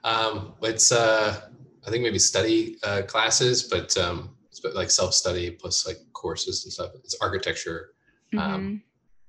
[0.04, 1.40] um it's uh
[1.86, 6.64] i think maybe study uh classes but um it's but like self-study plus like courses
[6.64, 7.90] and stuff it's architecture
[8.34, 8.38] Mhm.
[8.40, 8.82] um,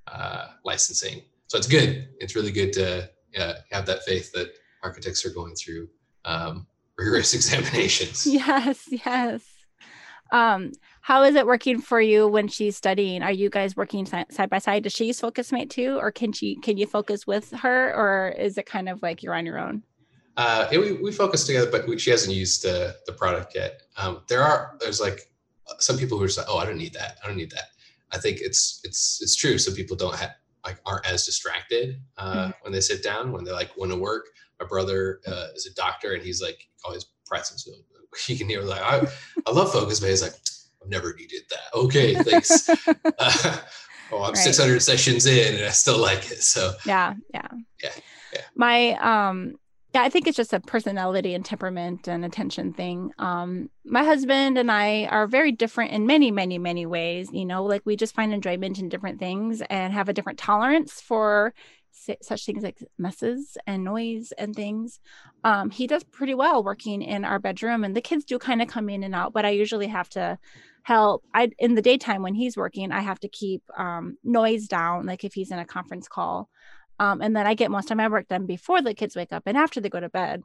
[0.07, 1.21] uh, licensing.
[1.47, 2.09] So it's good.
[2.19, 4.49] It's really good to uh, have that faith that
[4.83, 5.89] architects are going through
[6.25, 6.65] um,
[6.97, 8.25] rigorous examinations.
[8.25, 9.43] Yes, yes.
[10.31, 13.23] Um, how is it working for you when she's studying?
[13.23, 14.83] Are you guys working side by side?
[14.83, 18.57] Does she use FocusMate too, or can she can you focus with her, or is
[18.57, 19.83] it kind of like you're on your own?
[20.35, 23.81] Uh, yeah, we, we focus together, but we, she hasn't used the, the product yet.
[23.97, 25.31] Um, there are there's like
[25.79, 27.17] some people who are just like, oh, I don't need that.
[27.23, 27.69] I don't need that.
[28.11, 29.57] I think it's it's it's true.
[29.57, 30.31] Some people don't have
[30.65, 34.27] like aren't as distracted uh, when they sit down when they like want to work.
[34.59, 37.57] My brother uh, is a doctor and he's like always pressing.
[37.57, 37.71] So
[38.27, 39.07] he can hear like I
[39.45, 40.33] I love focus, but he's like
[40.81, 41.77] I've never needed that.
[41.77, 42.69] Okay, thanks.
[42.69, 42.77] uh,
[44.11, 44.37] oh, I'm Right.
[44.37, 46.41] 600 sessions in and I still like it.
[46.43, 47.47] So yeah yeah
[47.83, 47.89] Yeah,
[48.33, 48.41] yeah.
[48.55, 49.55] my um
[49.93, 54.57] yeah i think it's just a personality and temperament and attention thing um my husband
[54.57, 58.13] and i are very different in many many many ways you know like we just
[58.13, 61.53] find enjoyment in different things and have a different tolerance for
[62.21, 64.99] such things like messes and noise and things.
[65.43, 68.67] Um he does pretty well working in our bedroom and the kids do kind of
[68.67, 70.37] come in and out but i usually have to
[70.83, 71.23] help.
[71.33, 75.23] I in the daytime when he's working i have to keep um noise down like
[75.23, 76.49] if he's in a conference call.
[76.99, 79.43] Um, and then I get most of my work done before the kids wake up
[79.45, 80.41] and after they go to bed.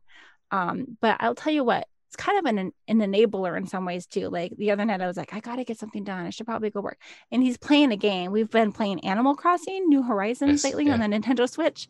[0.51, 4.05] Um, but I'll tell you what, it's kind of an, an enabler in some ways
[4.07, 4.29] too.
[4.29, 6.27] Like the other night, I was like, I gotta get something done.
[6.27, 6.99] I should probably go work.
[7.31, 8.33] And he's playing a game.
[8.33, 11.89] We've been playing Animal Crossing, New Horizons Yes, lately on the Nintendo Switch.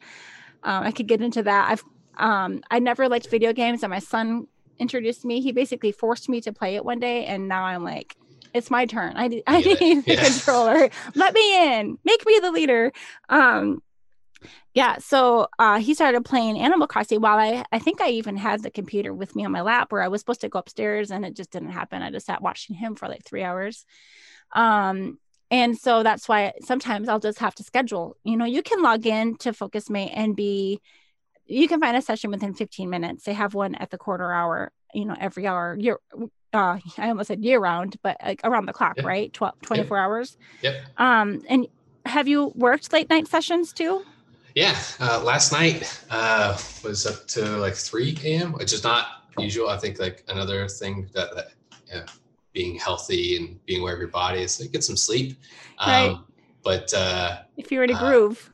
[0.62, 1.70] Um, I could get into that.
[1.72, 1.82] I've
[2.18, 4.46] um, I never liked video games, and my son
[4.78, 5.40] introduced me.
[5.40, 8.14] He basically forced me to play it one day, and now I'm like,
[8.54, 9.14] it's my turn.
[9.16, 10.22] I, I need the Yeah.
[10.22, 10.88] controller.
[11.16, 11.98] Let me in.
[12.04, 12.92] Make me the leader.
[13.28, 13.82] Um,
[14.74, 18.62] yeah so uh, he started playing animal crossing while i i think i even had
[18.62, 21.24] the computer with me on my lap where i was supposed to go upstairs and
[21.24, 22.02] it just didn't happen.
[22.02, 23.84] I just sat watching him for like three hours.
[24.54, 25.18] Um
[25.50, 28.16] and so that's why sometimes i'll just have to schedule.
[28.24, 30.80] You know you can log in to focusmate and be
[31.46, 33.24] you can find a session within 15 minutes.
[33.24, 35.98] They have one at the quarter hour you know every hour year
[36.52, 39.32] uh i almost said year round but like around the clock right?
[39.32, 40.36] 12 24 hours.
[40.62, 40.74] Yep.
[40.98, 41.66] um and
[42.04, 44.02] have you worked late night sessions too
[44.54, 49.06] Yeah, uh, last night uh, was up to like 3 a.m., which is not
[49.38, 49.68] usual.
[49.68, 51.52] I think like another thing that, that
[51.88, 52.06] yeah,
[52.52, 55.38] being healthy and being aware of your body is like get some sleep.
[55.78, 56.16] Um, Right.
[56.64, 58.52] But uh, if you're in a Uh, groove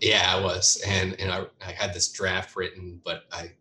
[0.00, 3.52] yeah, I was, and and I, I had this draft written, but I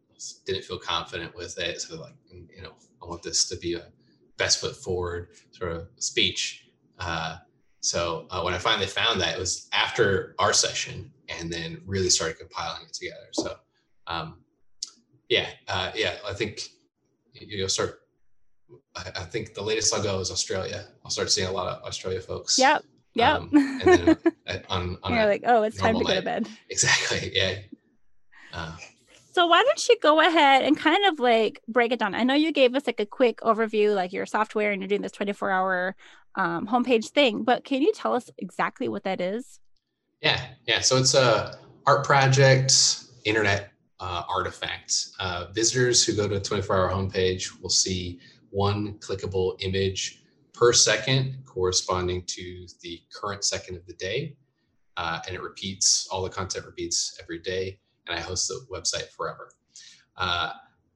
[0.46, 1.82] didn't feel confident with it.
[1.82, 2.74] So like, you know,
[3.04, 3.88] I want this to be a
[4.38, 6.70] best foot forward sort of speech.
[6.98, 7.38] Uh,
[7.82, 12.10] so uh, when I finally found that, it was after our session, and then really
[12.10, 13.28] started compiling it together.
[13.32, 13.56] So
[14.08, 14.40] um,
[15.30, 16.62] yeah, uh, yeah, I think
[17.34, 18.02] you'll start.
[18.96, 20.88] I, I, think the latest I'll go is Australia.
[21.06, 22.58] I'll start seeing a lot of Australia folks.
[22.60, 22.84] Yep.
[23.16, 23.36] Yep.
[23.36, 24.18] Um, and then
[24.70, 26.48] on, on You're like, oh, it's time to go to bed.
[26.70, 27.32] Exactly.
[27.34, 27.56] Yeah.
[28.54, 28.76] Uh,
[29.32, 32.16] so why don't you go ahead and kind of like break it down?
[32.16, 35.02] I know you gave us like a quick overview, like your software, and you're doing
[35.02, 35.96] this 24 hour
[36.36, 39.60] um, homepage thing, but can you tell us exactly what that is?
[40.22, 40.82] Yeah, yeah.
[40.82, 42.74] So it's a art project,
[43.26, 45.10] internet uh, artifact.
[45.20, 50.74] Uh, visitors who go to a 24 hour homepage will see one clickable image per
[50.74, 54.36] second corresponding to the current second of the day.
[54.98, 57.80] Uh, and it repeats, all the content repeats every day.
[58.08, 59.52] And I host the website forever.
[60.18, 60.52] Uh,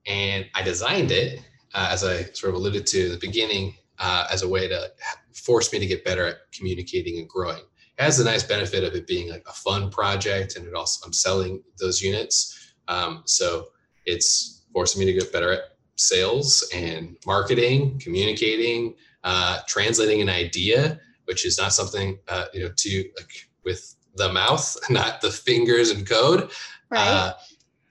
[0.06, 1.40] and I designed it,
[1.74, 4.92] uh, as I sort of alluded to in the beginning, uh, as a way to
[5.34, 7.62] force me to get better at communicating and growing.
[7.98, 11.06] It has the nice benefit of it being like a fun project, and it also
[11.06, 13.68] I'm selling those units, um, so
[14.06, 15.62] it's forcing me to get better at
[15.96, 22.72] sales and marketing, communicating, uh, translating an idea, which is not something uh, you know
[22.76, 26.52] to like with the mouth, not the fingers and code.
[26.90, 27.08] Right.
[27.08, 27.34] Uh,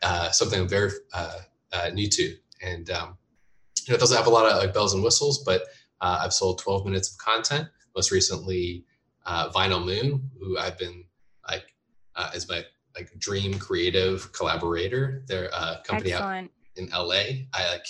[0.03, 1.39] uh something I'm very uh,
[1.73, 3.17] uh, new to, and um,
[3.87, 5.63] you know, it doesn't have a lot of like bells and whistles, but
[6.03, 7.69] uh, I've sold 12 minutes of content.
[7.97, 8.85] Most recently,
[9.25, 11.05] uh, Vinyl Moon, who I've been
[11.49, 11.75] like
[12.17, 15.23] uh, as my like dream creative collaborator.
[15.27, 16.51] They're a company Excellent.
[16.51, 17.47] out in LA.
[17.55, 17.87] I like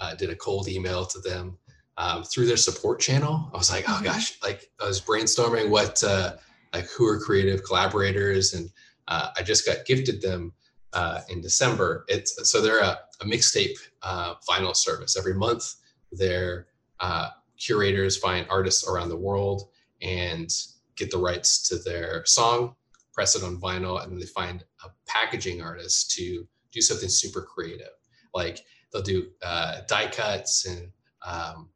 [0.00, 1.58] uh, did a cold email to them
[1.96, 3.50] um, through their support channel.
[3.52, 4.04] I was like, oh mm-hmm.
[4.04, 6.36] gosh, like I was brainstorming what uh,
[6.72, 8.70] like who are creative collaborators, and
[9.08, 10.52] uh, I just got gifted them
[10.92, 12.04] uh, in December.
[12.08, 15.16] It's so they're a, a mixtape uh, vinyl service.
[15.16, 15.74] Every month,
[16.12, 16.66] they're
[17.00, 19.68] uh, curators find artists around the world
[20.02, 20.50] and
[20.96, 22.74] get the rights to their song,
[23.12, 27.42] press it on vinyl, and then they find a packaging artist to do something super
[27.42, 27.94] creative.
[28.34, 30.90] Like they'll do uh, die cuts and
[31.26, 31.68] um,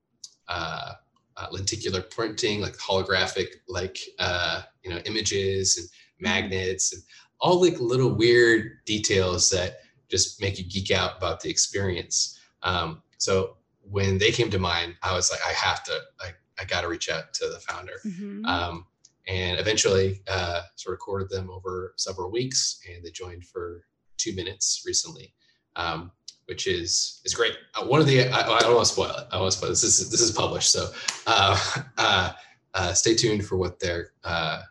[0.49, 0.93] uh,
[1.37, 6.25] uh, lenticular printing, like holographic, like uh, you know, images and mm-hmm.
[6.25, 7.03] magnets and
[7.40, 9.79] all like little weird details that
[10.11, 12.38] just make you geek out about the experience.
[12.62, 16.64] Um, so when they came to mind, I was like, I have to, I, I
[16.64, 17.95] got to reach out to the founder.
[18.05, 18.45] Mm-hmm.
[18.45, 18.87] Um,
[19.29, 23.85] and eventually uh, sort of courted them over several weeks and they joined for
[24.16, 25.35] two minutes recently.
[25.77, 26.12] Um,
[26.51, 27.53] which is is great.
[27.77, 29.27] Uh, one of the I, I, don't want to spoil it.
[29.31, 29.75] I want to spoil it.
[29.75, 29.85] this.
[29.85, 30.88] Is this is published, so
[31.29, 31.57] uh,
[31.99, 32.33] uh,
[32.75, 34.62] uh, stay tuned for what their uh,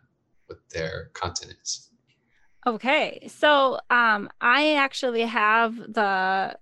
[0.46, 1.88] what their content is.
[2.66, 6.58] Okay, so um, I actually have the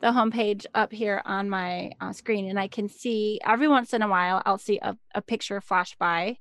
[0.00, 4.02] the homepage up here on my uh, screen and I can see every once in
[4.02, 6.38] a while I'll see a, a picture flash by.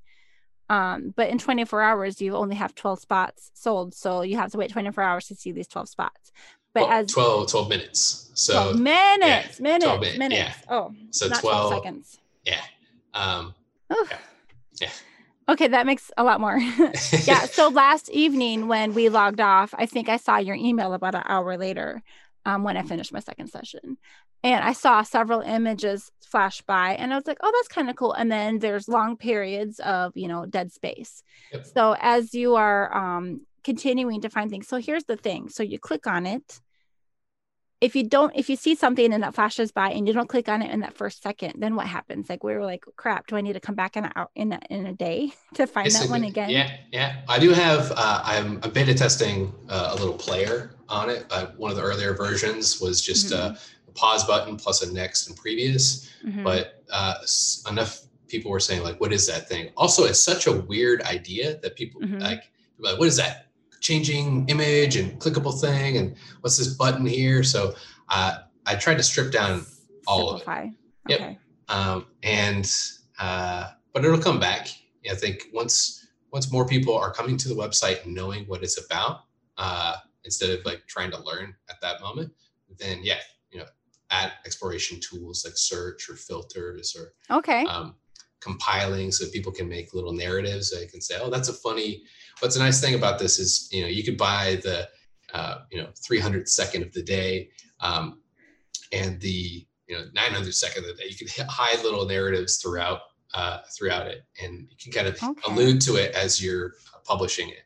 [0.69, 3.95] Um, but in 24 hours, you only have 12 spots sold.
[3.95, 6.31] So you have to wait 24 hours to see these 12 spots.
[6.73, 8.29] But well, as 12, 12 minutes.
[8.33, 10.41] So 12 minutes, yeah, minutes, minutes, minutes.
[10.41, 10.53] Yeah.
[10.69, 12.19] Oh, so 12, 12, seconds.
[12.45, 12.61] Yeah.
[13.13, 13.55] Um,
[13.89, 14.17] yeah.
[14.81, 14.89] yeah.
[15.49, 16.57] Okay, that makes a lot more.
[17.25, 17.45] yeah.
[17.45, 21.23] So last evening when we logged off, I think I saw your email about an
[21.25, 22.03] hour later
[22.47, 23.97] um, when I finished my second session.
[24.41, 27.97] And I saw several images flash by and I was like, oh, that's kind of
[27.97, 28.13] cool.
[28.13, 31.23] And then there's long periods of, you know, dead space.
[31.51, 31.65] Yep.
[31.65, 35.49] So as you are um, continuing to find things, so here's the thing.
[35.49, 36.61] So you click on it.
[37.81, 40.47] If you don't, if you see something and that flashes by and you don't click
[40.47, 42.29] on it in that first second, then what happens?
[42.29, 44.59] Like we were like, crap, do I need to come back in a, in a,
[44.69, 46.49] in a day to find that one again?
[46.49, 47.17] Yeah, yeah.
[47.27, 51.25] I do have, uh, I'm, I'm beta testing uh, a little player on it.
[51.29, 53.53] Uh, one of the earlier versions was just mm-hmm.
[53.53, 56.43] a pause button plus a next and previous, mm-hmm.
[56.43, 57.15] but uh,
[57.69, 61.57] enough people were saying like, "What is that thing?" Also, it's such a weird idea
[61.61, 62.19] that people mm-hmm.
[62.19, 62.43] like,
[62.79, 63.47] like, "What is that?"
[63.79, 67.43] Changing image and clickable thing, and what's this button here?
[67.43, 67.75] So
[68.09, 69.65] uh, I tried to strip down
[70.07, 70.61] all Simplify.
[70.61, 70.73] of it.
[71.09, 71.19] Yep.
[71.19, 71.37] Okay.
[71.69, 72.71] Um, and
[73.19, 74.69] uh, but it'll come back.
[75.09, 79.21] I think once once more people are coming to the website knowing what it's about,
[79.57, 79.95] uh,
[80.27, 82.31] instead of like trying to learn at that moment,
[82.77, 83.19] then yeah,
[83.49, 83.65] you know,
[84.11, 87.65] add exploration tools like search or filters or okay.
[87.65, 87.95] Um,
[88.39, 90.71] compiling so people can make little narratives.
[90.71, 92.03] They can say, oh, that's a funny.
[92.39, 94.87] What's a nice thing about this is, you know, you could buy the,
[95.33, 97.49] uh, you know, 300 second of the day,
[97.79, 98.21] um,
[98.91, 101.09] and the you know 900 second of the day.
[101.09, 102.99] You can hide little narratives throughout
[103.33, 105.51] uh, throughout it, and you can kind of okay.
[105.51, 106.73] allude to it as you're
[107.05, 107.63] publishing it.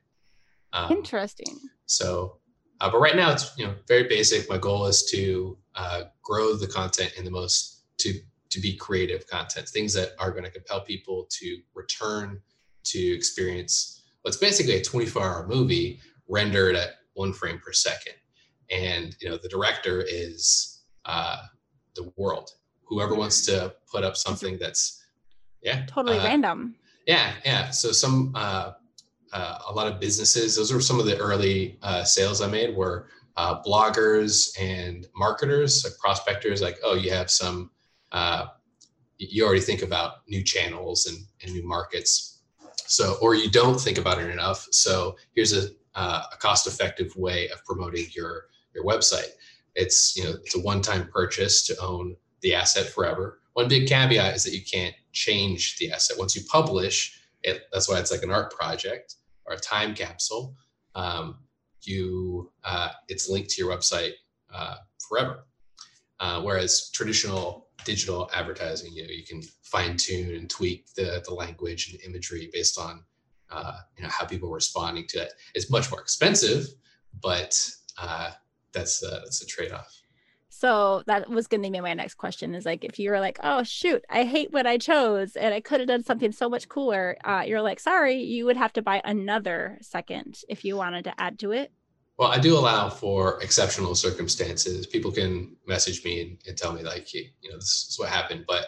[0.73, 1.59] Um, Interesting.
[1.85, 2.37] So
[2.81, 4.49] uh, but right now, it's you know very basic.
[4.49, 8.13] My goal is to uh, grow the content in the most to
[8.49, 12.41] to be creative content, things that are going to compel people to return
[12.83, 18.15] to experience what's basically a 24 hour movie rendered at one frame per second.
[18.71, 21.37] And you know, the director is uh,
[21.95, 22.49] the world.
[22.87, 25.03] Whoever wants to put up something that's
[25.61, 26.75] yeah totally uh, random.
[27.05, 27.69] Yeah, yeah.
[27.69, 28.71] So some uh,
[29.33, 30.55] uh, a lot of businesses.
[30.55, 32.75] Those were some of the early uh, sales I made.
[32.75, 33.07] Were
[33.37, 36.61] uh, bloggers and marketers, like prospectors.
[36.61, 37.71] Like, oh, you have some.
[38.11, 38.47] Uh,
[39.17, 42.39] you already think about new channels and, and new markets.
[42.87, 44.67] So, or you don't think about it enough.
[44.71, 49.29] So, here's a, uh, a cost-effective way of promoting your your website.
[49.75, 53.39] It's you know it's a one-time purchase to own the asset forever.
[53.53, 57.19] One big caveat is that you can't change the asset once you publish.
[57.43, 59.15] It, that's why it's like an art project
[59.45, 60.55] or a time capsule.
[60.95, 61.39] Um,
[61.83, 64.13] you uh, it's linked to your website
[64.53, 64.75] uh,
[65.07, 65.45] forever.
[66.19, 71.33] Uh, whereas traditional digital advertising, you know, you can fine tune and tweak the the
[71.33, 73.03] language and imagery based on
[73.49, 75.33] uh, you know how people are responding to it.
[75.55, 76.67] It's much more expensive,
[77.21, 77.59] but
[77.97, 78.31] uh,
[78.73, 80.00] that's uh, that's a trade off.
[80.61, 83.39] So that was going to be my next question is like, if you were like,
[83.41, 86.69] oh, shoot, I hate what I chose and I could have done something so much
[86.69, 91.05] cooler, uh, you're like, sorry, you would have to buy another second if you wanted
[91.05, 91.71] to add to it.
[92.19, 94.85] Well, I do allow for exceptional circumstances.
[94.85, 98.45] People can message me and, and tell me like, you know, this is what happened.
[98.47, 98.67] But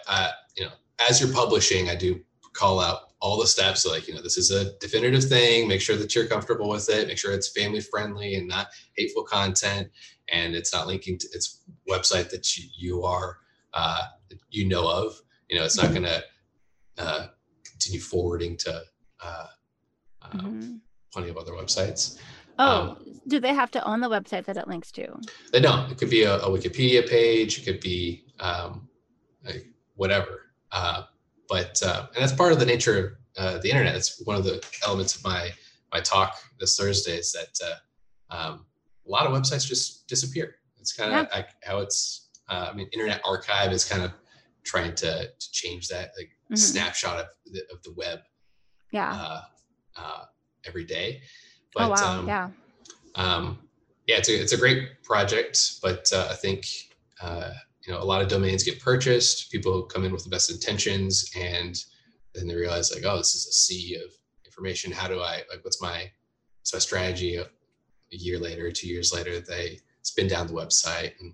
[0.57, 0.71] you know,
[1.07, 2.19] as you're publishing, I do
[2.53, 3.85] call out all the steps.
[3.85, 5.67] Like, you know, this is a definitive thing.
[5.67, 7.07] Make sure that you're comfortable with it.
[7.07, 8.67] Make sure it's family friendly and not
[8.97, 9.89] hateful content,
[10.31, 13.37] and it's not linking to its website that you, you are,
[13.73, 14.03] uh,
[14.49, 15.19] you know of.
[15.49, 16.23] You know, it's not going to
[16.97, 17.27] uh,
[17.63, 18.81] continue forwarding to
[19.21, 19.45] uh,
[20.21, 20.75] um, mm-hmm.
[21.11, 22.17] plenty of other websites.
[22.59, 25.07] Oh, um, do they have to own the website that it links to?
[25.51, 25.91] They don't.
[25.91, 27.59] It could be a, a Wikipedia page.
[27.59, 28.87] It could be um,
[29.43, 29.65] like
[29.95, 30.41] whatever.
[30.71, 31.03] Uh,
[31.49, 33.95] but uh, and that's part of the nature of uh, the internet.
[33.95, 35.51] It's one of the elements of my
[35.91, 37.59] my talk this Thursday is that
[38.31, 38.65] uh, um,
[39.05, 40.55] a lot of websites just disappear.
[40.79, 41.35] It's kind of yeah.
[41.37, 42.29] like how it's.
[42.49, 44.11] Uh, I mean, Internet Archive is kind of
[44.65, 46.55] trying to, to change that like mm-hmm.
[46.55, 48.19] snapshot of the, of the web.
[48.91, 49.13] Yeah.
[49.13, 49.41] Uh,
[50.65, 51.21] every day.
[51.73, 52.19] But, oh wow!
[52.19, 52.49] Um, yeah.
[53.15, 53.59] Um,
[54.07, 56.67] yeah, it's a it's a great project, but uh, I think
[57.21, 57.51] uh,
[57.85, 59.51] you know a lot of domains get purchased.
[59.51, 61.81] People come in with the best intentions, and
[62.33, 64.11] then they realize like, oh, this is a sea of
[64.45, 64.91] information.
[64.91, 65.63] How do I like?
[65.63, 66.11] What's my
[66.59, 67.39] what's my strategy?
[68.13, 71.33] A year later, two years later, they spin down the website, and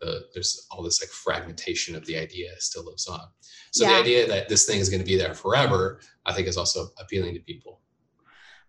[0.00, 3.28] the, there's all this like fragmentation of the idea still lives on.
[3.70, 3.94] So yeah.
[3.94, 6.88] the idea that this thing is going to be there forever, I think, is also
[6.98, 7.80] appealing to people.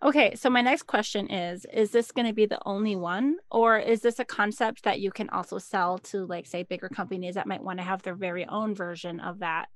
[0.03, 3.79] Okay, so my next question is Is this going to be the only one, or
[3.79, 7.47] is this a concept that you can also sell to, like, say, bigger companies that
[7.47, 9.69] might want to have their very own version of that?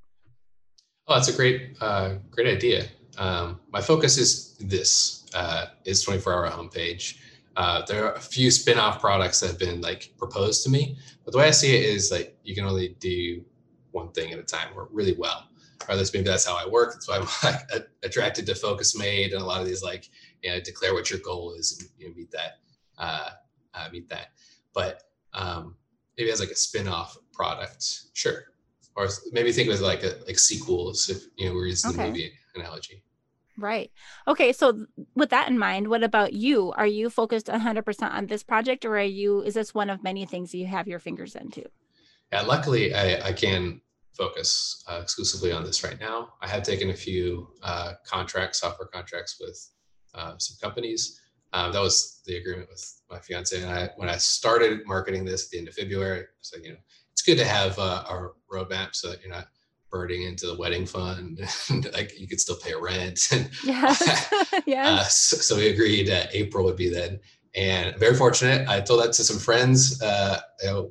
[1.08, 2.86] Oh, that's a great, uh, great idea.
[3.18, 7.18] Um, my focus is this: uh, is 24-hour homepage.
[7.56, 11.32] Uh, there are a few spin-off products that have been like proposed to me, but
[11.32, 13.44] the way I see it is like you can only do
[13.92, 15.52] one thing at a time, or really well
[15.88, 16.94] or at least maybe that's how I work.
[16.94, 20.10] That's why I'm like, attracted to FocusMate and a lot of these like
[20.42, 22.60] you know declare what your goal is and you know, meet that
[22.98, 23.30] uh,
[23.74, 24.28] uh, meet that.
[24.74, 25.76] But um,
[26.18, 28.46] maybe as like a spin-off product, sure.
[28.96, 32.04] Or maybe think of it like a, like sequels if you know we're using okay.
[32.04, 33.04] the movie analogy.
[33.58, 33.92] Right.
[34.28, 34.54] Okay.
[34.54, 34.86] So
[35.16, 36.72] with that in mind, what about you?
[36.72, 40.26] Are you focused 100% on this project or are you, is this one of many
[40.26, 41.64] things you have your fingers into?
[42.32, 43.82] Yeah, luckily I, I can
[44.14, 46.34] focus uh, exclusively on this right now.
[46.42, 49.70] I have taken a few uh, contracts, software contracts with
[50.14, 51.20] uh, some companies.
[51.54, 53.90] Um, that was the agreement with my fiance and I.
[53.98, 56.78] When I started marketing this at the end of February, so you know,
[57.12, 59.48] it's good to have uh, our roadmap so that you're not
[59.92, 61.40] burning into the wedding fund
[61.70, 63.30] and like you could still pay rent.
[63.64, 63.96] yeah,
[64.66, 64.96] yeah.
[65.02, 67.20] Uh, so, so, we agreed that April would be then.
[67.54, 68.68] And very fortunate.
[68.70, 70.40] I told that to some friends uh,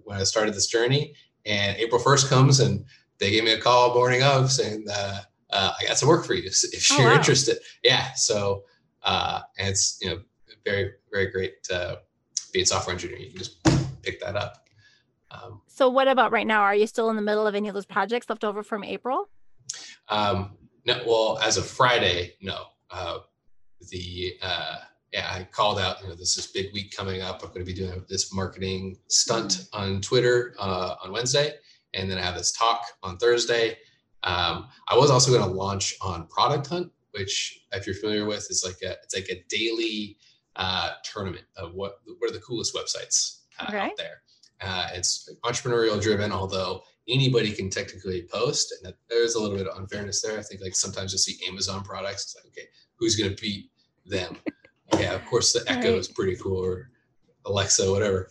[0.05, 1.15] when I started this journey.
[1.47, 2.85] And April 1st comes and
[3.19, 5.21] they gave me a call morning of saying uh,
[5.51, 7.17] uh, I got some work for you if oh, you're wow.
[7.17, 7.59] interested.
[7.83, 8.13] Yeah.
[8.15, 8.65] So
[9.03, 10.21] uh, and it's you know
[10.65, 11.97] very very great uh,
[12.53, 13.19] being software engineer.
[13.19, 14.69] You can just pick that up.
[15.31, 16.63] Um, so what about right now?
[16.63, 19.29] Are you still in the middle of any of those projects left over from April?
[20.09, 20.57] Um,
[20.87, 21.01] no.
[21.07, 22.65] Well, as of Friday, no.
[22.91, 23.19] Uh,
[23.91, 24.77] the uh,
[25.13, 26.03] yeah, I called out.
[26.03, 27.43] You know, this is big week coming up.
[27.43, 29.81] I'm going to be doing this marketing stunt mm-hmm.
[29.81, 31.55] on Twitter uh, on Wednesday
[31.95, 33.79] and then I have this talk on Thursday.
[34.23, 38.47] Um, I was also going to launch on Product Hunt, which, if you're familiar with,
[38.51, 40.19] is like a it's like a daily
[40.57, 43.79] uh, tournament of what what are the coolest websites uh, okay.
[43.79, 44.23] out there.
[44.61, 49.79] Uh, it's entrepreneurial driven, although anybody can technically post, and there's a little bit of
[49.79, 50.39] unfairness there.
[50.39, 52.25] I think like sometimes you'll see Amazon products.
[52.25, 53.71] It's like, okay, who's going to beat
[54.07, 54.37] them?
[54.99, 55.99] yeah, of course the Echo right.
[55.99, 56.91] is pretty cool, or
[57.47, 58.29] Alexa, whatever.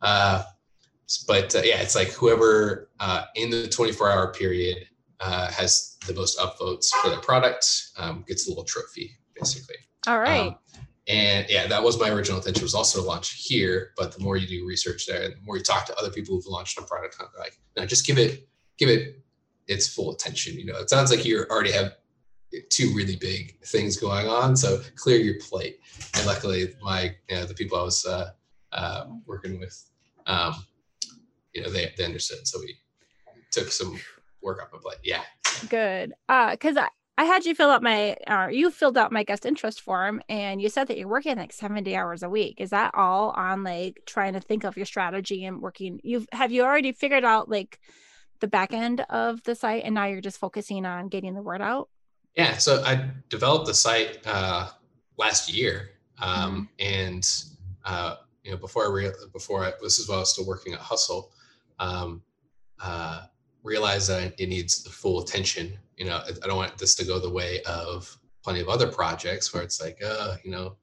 [0.00, 0.42] Uh,
[1.26, 4.86] but uh, yeah, it's like whoever uh, in the 24 hour period
[5.20, 9.76] uh, has the most upvotes for their product um, gets a little trophy, basically.
[10.06, 10.48] All right.
[10.48, 10.56] Um,
[11.08, 13.90] and yeah, that was my original intention was also to launch here.
[13.96, 16.34] But the more you do research there, and the more you talk to other people
[16.34, 18.48] who've launched a product, like, no, just give it,
[18.78, 19.22] give it
[19.66, 20.58] its full attention.
[20.58, 21.94] You know, it sounds like you already have
[22.68, 25.80] two really big things going on, so clear your plate.
[26.14, 28.30] And luckily, my you know, the people I was uh,
[28.72, 29.90] uh, working with,
[30.26, 30.54] um,
[31.52, 32.46] you know, they they understood.
[32.46, 32.76] So we
[33.50, 33.98] took some
[34.40, 34.98] work off my plate.
[35.02, 35.22] Yeah.
[35.68, 36.12] Good.
[36.28, 36.88] Uh, because I
[37.22, 40.60] I had you fill out my, uh, you filled out my guest interest form and
[40.60, 42.60] you said that you're working like 70 hours a week.
[42.60, 46.00] Is that all on like trying to think of your strategy and working?
[46.02, 47.78] You've, have you already figured out like
[48.40, 51.62] the back end of the site and now you're just focusing on getting the word
[51.62, 51.88] out?
[52.36, 52.56] Yeah.
[52.56, 54.70] So I developed the site uh,
[55.16, 55.90] last year.
[56.20, 57.04] Um, mm-hmm.
[57.04, 57.44] And,
[57.84, 60.72] uh, you know, before I, re- before I, this is while I was still working
[60.72, 61.30] at Hustle,
[61.78, 62.20] um,
[62.82, 63.26] uh,
[63.62, 67.20] realized that it needs the full attention you know, I don't want this to go
[67.20, 70.74] the way of plenty of other projects where it's like, uh, you know,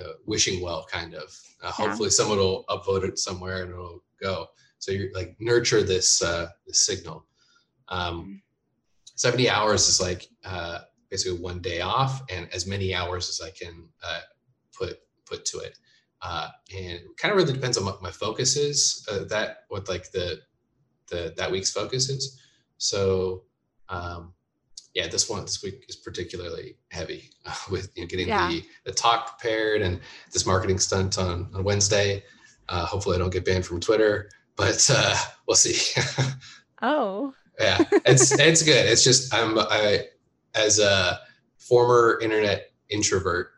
[0.00, 1.36] uh, wishing well kind of.
[1.60, 1.70] Uh, yeah.
[1.72, 4.46] Hopefully, someone will upvote it somewhere and it'll go.
[4.78, 7.26] So you're like nurture this uh, this signal.
[7.88, 8.34] Um, mm-hmm.
[9.16, 10.80] 70 hours is like uh,
[11.10, 14.20] basically one day off, and as many hours as I can uh,
[14.72, 15.76] put put to it.
[16.22, 16.48] Uh,
[16.78, 19.04] and kind of really depends on what my focus is.
[19.10, 20.42] Uh, that what like the
[21.08, 22.40] the that week's focus is.
[22.78, 23.42] So
[23.88, 24.33] um,
[24.94, 28.48] yeah, this one this week is particularly heavy uh, with you know, getting yeah.
[28.48, 30.00] the the talk prepared and
[30.32, 32.22] this marketing stunt on on Wednesday.
[32.68, 35.16] Uh, hopefully, I don't get banned from Twitter, but uh,
[35.46, 36.00] we'll see.
[36.82, 37.34] oh.
[37.60, 38.86] yeah, it's it's good.
[38.86, 40.06] It's just I'm I
[40.54, 41.20] as a
[41.58, 43.50] former internet introvert.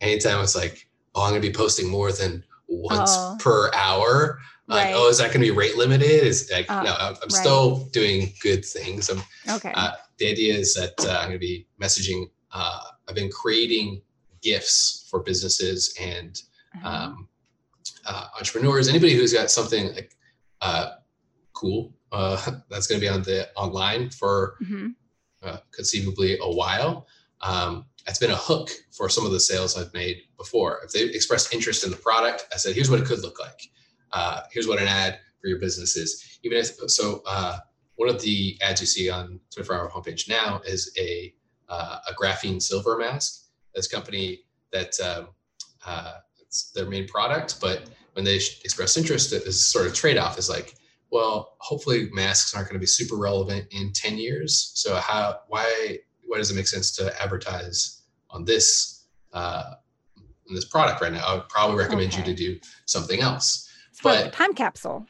[0.00, 3.36] Anytime it's like, oh, I'm gonna be posting more than once oh.
[3.38, 4.40] per hour.
[4.66, 4.94] Like, right.
[4.96, 6.24] oh, is that going to be rate limited?
[6.24, 7.32] Is like, uh, no, I'm, I'm right.
[7.32, 9.10] still doing good things.
[9.10, 9.20] I'm,
[9.56, 9.72] okay.
[9.74, 12.30] Uh, the idea is that uh, I'm going to be messaging.
[12.52, 14.02] Uh, I've been creating
[14.42, 16.40] gifts for businesses and
[16.76, 16.88] uh-huh.
[16.88, 17.28] um,
[18.06, 18.86] uh, entrepreneurs.
[18.88, 20.14] Anybody who's got something like
[20.60, 20.90] uh,
[21.54, 22.36] cool uh,
[22.70, 24.88] that's going to be on the online for mm-hmm.
[25.42, 27.06] Uh, conceivably a while.
[27.40, 30.80] Um, it's been a hook for some of the sales I've made before.
[30.84, 33.70] If they expressed interest in the product, I said, "Here's what it could look like.
[34.52, 37.22] here's what an ad for your business is." Even if so,
[38.00, 41.34] one of the ads you see on 24 hour homepage now is a,
[41.68, 43.48] uh, a graphene silver mask.
[43.74, 44.40] This company
[44.72, 45.28] that um,
[45.86, 50.38] uh, it's their main product, but when they express interest, this sort of trade off
[50.38, 50.76] is like,
[51.12, 54.72] well, hopefully masks aren't going to be super relevant in 10 years.
[54.76, 59.74] So how, why, why does it make sense to advertise on this, uh,
[60.16, 61.22] on this product right now?
[61.26, 62.20] I would probably recommend okay.
[62.20, 63.68] you to do something else.
[63.90, 65.06] It's but like time capsule.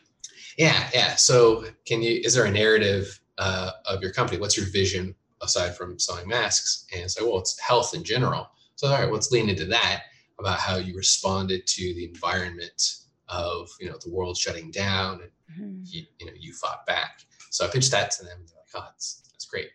[0.61, 1.14] Yeah, yeah.
[1.16, 2.20] So, can you?
[2.22, 4.38] Is there a narrative uh, of your company?
[4.38, 6.84] What's your vision aside from selling masks?
[6.94, 8.46] And so, well, it's health in general.
[8.74, 10.02] So, all right, let's lean into that
[10.38, 12.96] about how you responded to the environment
[13.30, 15.80] of you know the world shutting down, and mm-hmm.
[15.86, 17.22] you, you, know you fought back.
[17.48, 18.40] So I pitched that to them.
[18.46, 19.70] They're like, oh, that's that's great.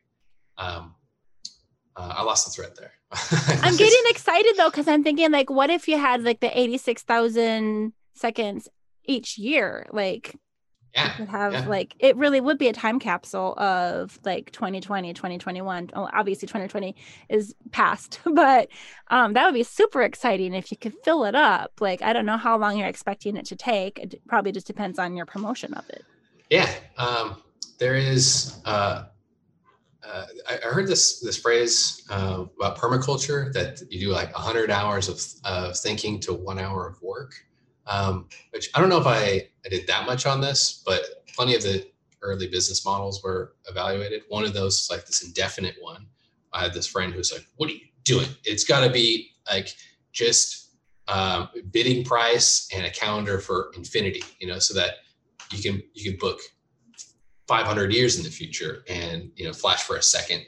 [0.59, 0.93] Um,
[1.95, 2.91] uh, I lost the thread there.
[3.63, 7.91] I'm getting excited though because I'm thinking like, what if you had like the 86,000
[8.13, 8.67] seconds
[9.05, 9.87] each year?
[9.91, 10.35] Like
[10.95, 11.67] yeah, have yeah.
[11.67, 16.95] like it really would be a time capsule of like 2020 2021 oh, obviously 2020
[17.29, 18.69] is past but
[19.09, 21.73] um that would be super exciting if you could fill it up.
[21.81, 23.99] Like i don't know how long you're expecting it to take.
[23.99, 26.05] It probably just depends on your promotion of it.
[26.49, 27.41] Yeah um
[27.77, 29.05] there is uh
[30.07, 34.69] uh, I, I heard this this phrase uh, about permaculture that you do like 100
[34.69, 37.33] hours of, of thinking to one hour of work
[37.87, 41.03] um, which I don't know if I, I did that much on this, but
[41.35, 41.87] plenty of the
[42.21, 44.23] early business models were evaluated.
[44.29, 46.07] One of those is like this indefinite one.
[46.53, 48.27] I had this friend who's like, "What are you doing?
[48.43, 49.69] It's got to be like
[50.13, 50.65] just
[51.07, 54.95] um, bidding price and a calendar for infinity, you know, so that
[55.51, 56.39] you can you can book
[57.47, 60.43] 500 years in the future and you know flash for a second.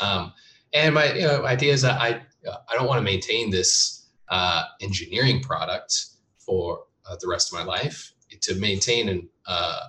[0.00, 0.32] Um,
[0.72, 4.64] and my you know, idea is that I I don't want to maintain this uh,
[4.80, 6.06] engineering product
[6.50, 8.12] for uh, the rest of my life.
[8.42, 9.86] To maintain an, uh,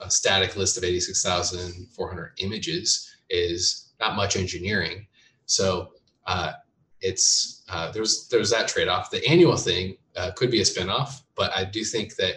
[0.00, 5.06] a static list of 86,400 images is not much engineering.
[5.44, 5.90] So
[6.26, 6.52] uh,
[7.00, 9.10] it's uh, there's there's that trade-off.
[9.10, 12.36] The annual thing uh, could be a spinoff, but I do think that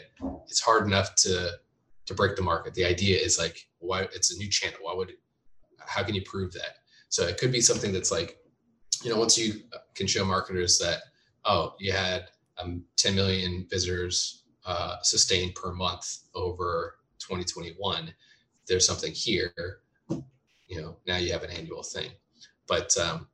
[0.50, 1.52] it's hard enough to
[2.08, 2.74] to break the market.
[2.74, 4.80] The idea is like, why it's a new channel.
[4.82, 5.14] Why would
[5.80, 6.76] how can you prove that?
[7.10, 8.38] So it could be something that's like,
[9.04, 9.62] you know, once you
[9.94, 11.00] can show marketers that,
[11.46, 12.30] oh, you had
[12.62, 18.14] um, 10 million visitors uh, sustained per month over 2021,
[18.68, 19.54] there's something here,
[20.68, 22.10] you know, now you have an annual thing.
[22.68, 23.28] But um,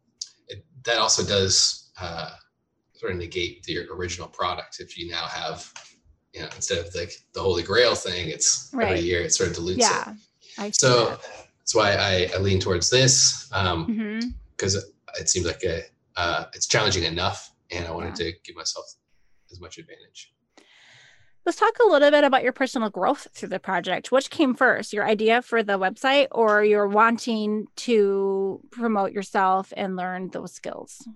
[0.48, 2.32] it, that also does uh,
[2.94, 5.72] sort of negate the original product if you now have,
[6.34, 8.88] you know, instead of the, the Holy Grail thing, it's right.
[8.88, 10.18] every year it sort of dilutes yeah, it.
[10.58, 11.22] I so that.
[11.60, 14.80] that's why I, I, lean towards this because um, mm-hmm.
[15.20, 15.84] it seems like a,
[16.18, 18.32] uh, it's challenging enough and I wanted yeah.
[18.32, 18.86] to give myself
[19.52, 20.34] as much advantage.
[21.44, 24.12] Let's talk a little bit about your personal growth through the project.
[24.12, 29.96] Which came first, your idea for the website or your wanting to promote yourself and
[29.96, 31.08] learn those skills?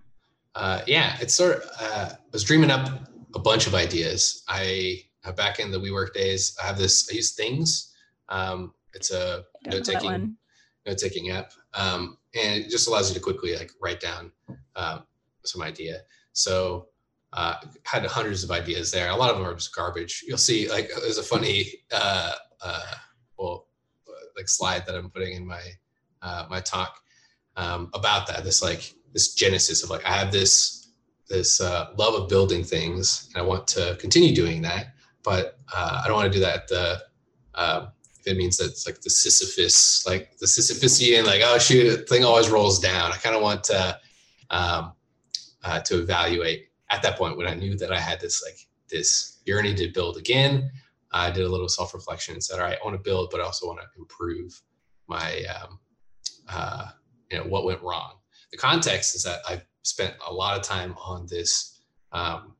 [0.56, 4.44] Uh, yeah, it's sort of, uh, I was dreaming up a bunch of ideas.
[4.48, 7.94] I, uh, back in the WeWork days, I have this, I use Things.
[8.30, 10.38] Um, it's a note taking,
[10.88, 11.52] note taking app.
[11.76, 14.32] Um, and it just allows you to quickly like write down
[14.76, 15.04] um,
[15.44, 16.00] some idea.
[16.34, 16.88] So
[17.36, 19.10] uh, had hundreds of ideas there.
[19.10, 20.24] A lot of them are just garbage.
[20.28, 22.82] You'll see, like, there's a funny, uh, uh,
[23.38, 23.68] well,
[24.36, 25.62] like slide that I'm putting in my
[26.22, 27.00] uh, my talk
[27.56, 28.44] um, about that.
[28.44, 30.92] This like this genesis of like I have this
[31.30, 36.02] this uh, love of building things, and I want to continue doing that, but uh,
[36.04, 37.02] I don't want to do that at the
[37.56, 37.88] um,
[38.20, 42.24] if it means that it's like the Sisyphus, like the Sisyphusian, like oh shoot, thing
[42.24, 43.12] always rolls down.
[43.12, 44.00] I kind of want to
[44.50, 44.94] um,
[45.64, 48.58] uh, to evaluate at that point when I knew that I had this like
[48.90, 50.72] this yearning to build again,
[51.12, 53.40] I did a little self reflection and said, all right, I want to build, but
[53.40, 54.62] I also want to improve
[55.08, 55.80] my, um,
[56.50, 56.88] uh,
[57.32, 58.16] you know, what went wrong.
[58.52, 61.82] The context is that I've spent a lot of time on this
[62.12, 62.56] um,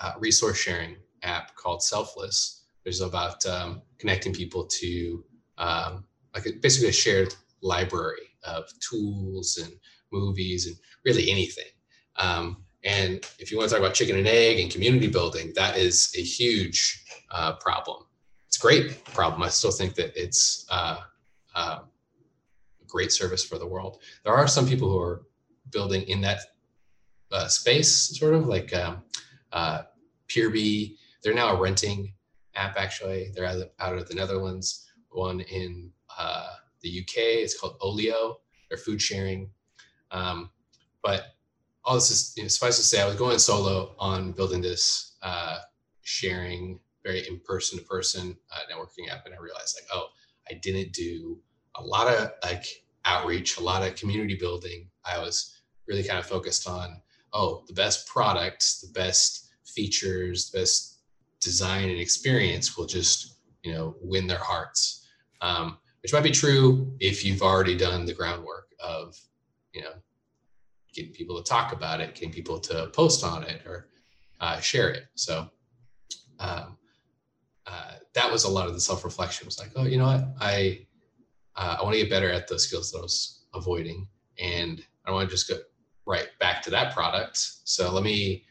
[0.00, 5.24] uh, resource sharing app called Selfless, There's about um, connecting people to
[5.58, 9.72] um, like a, basically a shared library of tools and
[10.12, 11.70] movies and really anything.
[12.16, 15.76] Um, and if you want to talk about chicken and egg and community building, that
[15.76, 18.04] is a huge uh, problem.
[18.46, 19.42] It's a great problem.
[19.42, 21.00] I still think that it's uh,
[21.54, 21.80] uh,
[22.80, 23.98] a great service for the world.
[24.24, 25.22] There are some people who are
[25.70, 26.40] building in that
[27.30, 29.02] uh, space, sort of like um,
[29.52, 29.82] uh,
[30.28, 30.96] Peerby.
[31.22, 32.14] They're now a renting
[32.54, 33.30] app, actually.
[33.34, 34.86] They're out of the Netherlands.
[35.10, 37.14] One in uh, the UK.
[37.16, 38.40] It's called Olio.
[38.68, 39.50] They're food sharing.
[40.10, 40.50] Um,
[41.02, 41.34] but
[41.84, 45.16] all this is you know, suffice to say, I was going solo on building this
[45.22, 45.58] uh,
[46.02, 48.36] sharing, very in person to person
[48.70, 50.08] networking app, and I realized like, oh,
[50.50, 51.38] I didn't do
[51.76, 52.64] a lot of like
[53.04, 54.88] outreach, a lot of community building.
[55.04, 55.56] I was
[55.86, 57.00] really kind of focused on
[57.32, 60.98] oh, the best products, the best features, the best
[61.40, 65.06] design and experience will just you know win their hearts.
[65.40, 69.16] Um, which might be true if you've already done the groundwork of
[69.72, 69.92] you know
[70.94, 73.88] getting people to talk about it, getting people to post on it or
[74.40, 75.04] uh, share it.
[75.14, 75.48] So
[76.38, 76.76] um,
[77.66, 79.46] uh, that was a lot of the self reflection.
[79.46, 80.86] Was like, oh, you know what, I
[81.56, 85.12] uh, I want to get better at those skills that I was avoiding, and I
[85.12, 85.56] want to just go
[86.06, 87.38] right back to that product.
[87.64, 88.44] So let me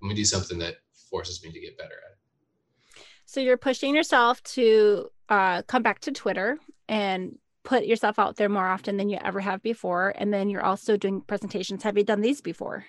[0.00, 0.76] let me do something that
[1.10, 3.06] forces me to get better at it.
[3.26, 6.58] So you're pushing yourself to uh, come back to Twitter
[6.88, 10.14] and put yourself out there more often than you ever have before.
[10.16, 11.82] And then you're also doing presentations.
[11.82, 12.84] Have you done these before?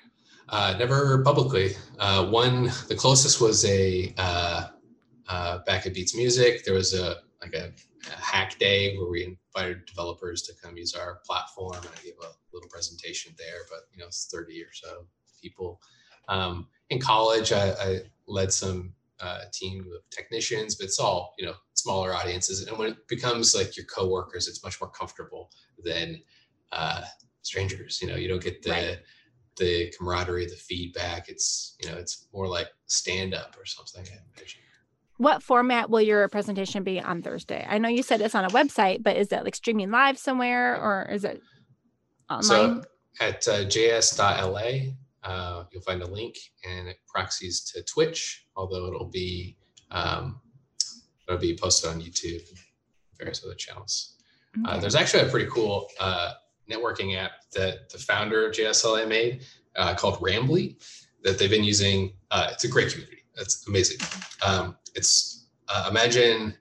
[0.49, 1.75] Uh, never publicly.
[1.99, 4.67] Uh, one, the closest was a uh,
[5.29, 6.65] uh back at Beats Music.
[6.65, 7.71] There was a like a,
[8.11, 12.13] a, hack day where we invited developers to come use our platform, and I gave
[12.21, 13.61] a little presentation there.
[13.69, 15.05] But you know, it's 30 or so
[15.41, 15.81] people.
[16.27, 18.93] Um, in college, I, I led some
[19.23, 22.67] uh, team of technicians, but it's all you know smaller audiences.
[22.67, 25.49] And when it becomes like your coworkers, it's much more comfortable
[25.83, 26.21] than
[26.71, 27.01] uh,
[27.41, 27.99] strangers.
[28.01, 28.99] You know, you don't get the right.
[29.57, 31.29] the camaraderie, the feedback.
[31.29, 34.05] It's you know, it's more like stand up or something.
[35.17, 37.65] What format will your presentation be on Thursday?
[37.67, 40.75] I know you said it's on a website, but is it like streaming live somewhere
[40.75, 41.39] or is it
[42.29, 42.43] online?
[42.43, 42.83] So
[43.21, 44.93] at uh, js.la,
[45.23, 46.37] uh, you'll find a link
[46.69, 49.57] and it proxies to Twitch, although it'll be
[49.91, 50.41] um,
[51.27, 52.57] it'll be posted on YouTube and
[53.17, 54.17] various other channels.
[54.57, 54.77] Uh, okay.
[54.77, 56.33] Uh, there's actually a pretty cool uh,
[56.69, 59.43] networking app that the founder of JSLA made
[59.75, 60.75] uh, called Rambly
[61.23, 62.13] that they've been using.
[62.31, 63.23] Uh, it's a great community.
[63.37, 63.97] It's amazing.
[64.45, 65.47] Um, it's
[65.89, 66.55] imagine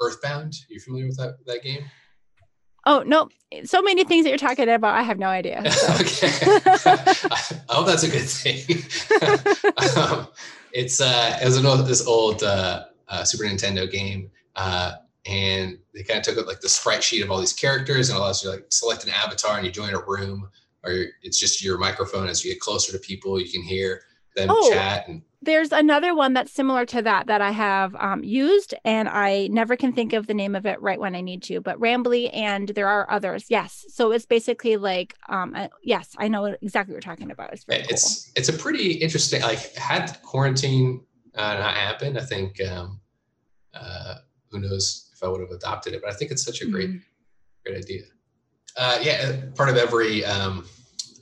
[0.00, 0.54] Earthbound.
[0.68, 1.84] Are you familiar with that that game?
[2.84, 3.28] Oh no!
[3.64, 5.62] So many things that you're talking about, I have no idea.
[5.70, 5.92] So.
[5.94, 6.28] okay,
[7.68, 8.82] I hope that's a good thing.
[9.96, 10.28] um,
[10.72, 14.30] it's uh, it was an old, this old uh, uh, Super Nintendo game.
[14.56, 14.92] Uh,
[15.26, 18.18] and they kind of took up like the sprite sheet of all these characters and
[18.18, 20.48] allows you to like select an avatar and you join a room
[20.84, 24.02] or it's just your microphone as you get closer to people you can hear
[24.36, 28.22] them oh, chat and there's another one that's similar to that that i have um,
[28.22, 31.42] used and i never can think of the name of it right when i need
[31.42, 36.14] to but rambly and there are others yes so it's basically like um, uh, yes
[36.18, 38.32] i know exactly what you're talking about it's it's cool.
[38.36, 41.02] it's a pretty interesting like had quarantine
[41.34, 43.00] uh, not happened i think um,
[43.74, 44.14] uh,
[44.50, 46.02] who knows if I would have adopted it.
[46.02, 46.98] But I think it's such a great, mm-hmm.
[47.64, 48.02] great idea.
[48.76, 50.66] Uh, yeah, uh, part of every um,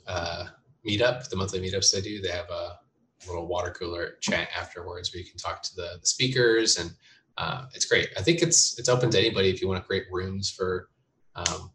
[0.07, 0.45] uh,
[0.87, 2.79] meetup, the monthly meetups they do, they have a
[3.27, 6.91] little water cooler chat afterwards where you can talk to the, the speakers, and
[7.37, 8.09] uh, it's great.
[8.17, 10.89] I think it's it's open to anybody if you want to create rooms for
[11.35, 11.71] um,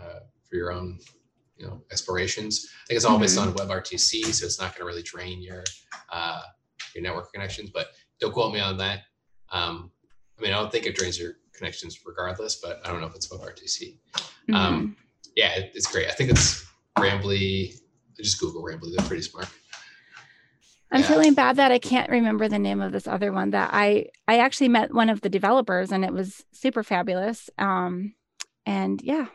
[0.00, 0.98] uh, for your own
[1.56, 2.68] you know explorations.
[2.84, 3.22] I think it's all mm-hmm.
[3.22, 5.64] based on WebRTC, so it's not going to really drain your
[6.12, 6.42] uh,
[6.94, 7.70] your network connections.
[7.70, 7.88] But
[8.20, 9.00] don't quote me on that.
[9.50, 9.90] Um,
[10.38, 13.14] I mean, I don't think it drains your connections regardless, but I don't know if
[13.14, 13.98] it's above RTC.
[14.16, 14.54] Mm-hmm.
[14.54, 14.96] Um,
[15.34, 16.08] yeah, it, it's great.
[16.08, 16.66] I think it's
[16.98, 17.78] Rambly.
[18.16, 18.96] Just Google Rambly.
[18.96, 19.48] They're pretty smart.
[20.90, 21.08] I'm yeah.
[21.08, 24.38] feeling bad that I can't remember the name of this other one that I I
[24.38, 27.50] actually met one of the developers and it was super fabulous.
[27.58, 28.14] Um,
[28.64, 29.26] and yeah.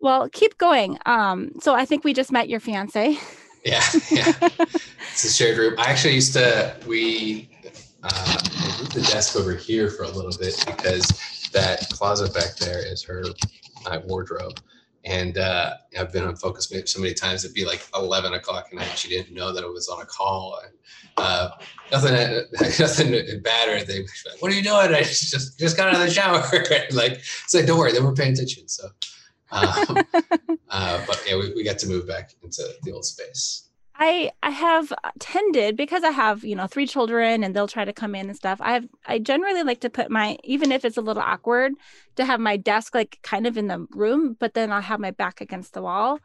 [0.00, 0.98] Well, keep going.
[1.06, 3.18] Um, so I think we just met your fiance.
[3.64, 4.32] Yeah, yeah.
[5.12, 5.74] it's a shared room.
[5.78, 7.50] I actually used to we
[8.02, 8.38] uh,
[8.78, 13.02] moved the desk over here for a little bit because that closet back there is
[13.04, 13.22] her
[13.84, 14.58] my wardrobe.
[15.04, 18.76] And uh, I've been on focus so many times it'd be like 11 o'clock at
[18.76, 18.98] night.
[18.98, 20.60] She didn't know that it was on a call.
[20.62, 20.74] And,
[21.16, 21.50] uh,
[21.90, 22.12] nothing,
[22.78, 24.06] nothing bad or anything.
[24.30, 24.94] Like, what are you doing?
[24.94, 26.40] I just just got out of the shower.
[26.92, 28.68] like, it's like, don't worry, they were paying attention.
[28.68, 28.88] So,
[29.52, 29.66] um,
[30.68, 33.69] uh, but yeah, we, we got to move back into the old space.
[34.02, 37.92] I I have tended because I have you know three children and they'll try to
[37.92, 38.58] come in and stuff.
[38.62, 41.74] I have I generally like to put my even if it's a little awkward
[42.16, 45.10] to have my desk like kind of in the room, but then I'll have my
[45.10, 46.18] back against the wall,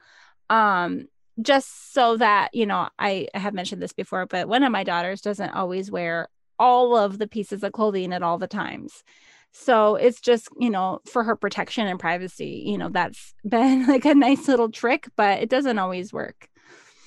[0.49, 1.07] um,
[1.41, 4.85] just so that you know I, I have mentioned this before, but one of my
[4.85, 9.03] daughters doesn't always wear all of the pieces of clothing at all the times.
[9.51, 14.05] So it's just, you know, for her protection and privacy, you know, that's been like
[14.05, 16.49] a nice little trick, but it doesn't always work.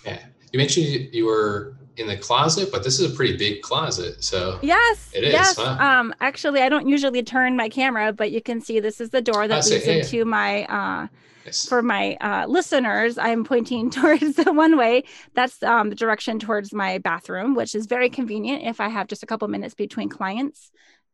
[0.05, 0.21] Yeah
[0.53, 4.23] you mentioned you were in the closet, but this is a pretty big closet.
[4.23, 5.33] So yes, it is.
[5.33, 5.57] Yes.
[5.57, 5.77] Huh?
[5.81, 9.21] Um, actually, I don't usually turn my camera, but you can see this is the
[9.21, 10.65] door that leads into my.
[10.65, 11.09] Uh,
[11.45, 11.69] yes.
[11.69, 15.05] For my uh, listeners, I'm pointing towards the one way.
[15.35, 19.23] That's um, the direction towards my bathroom, which is very convenient if I have just
[19.23, 20.71] a couple minutes between clients.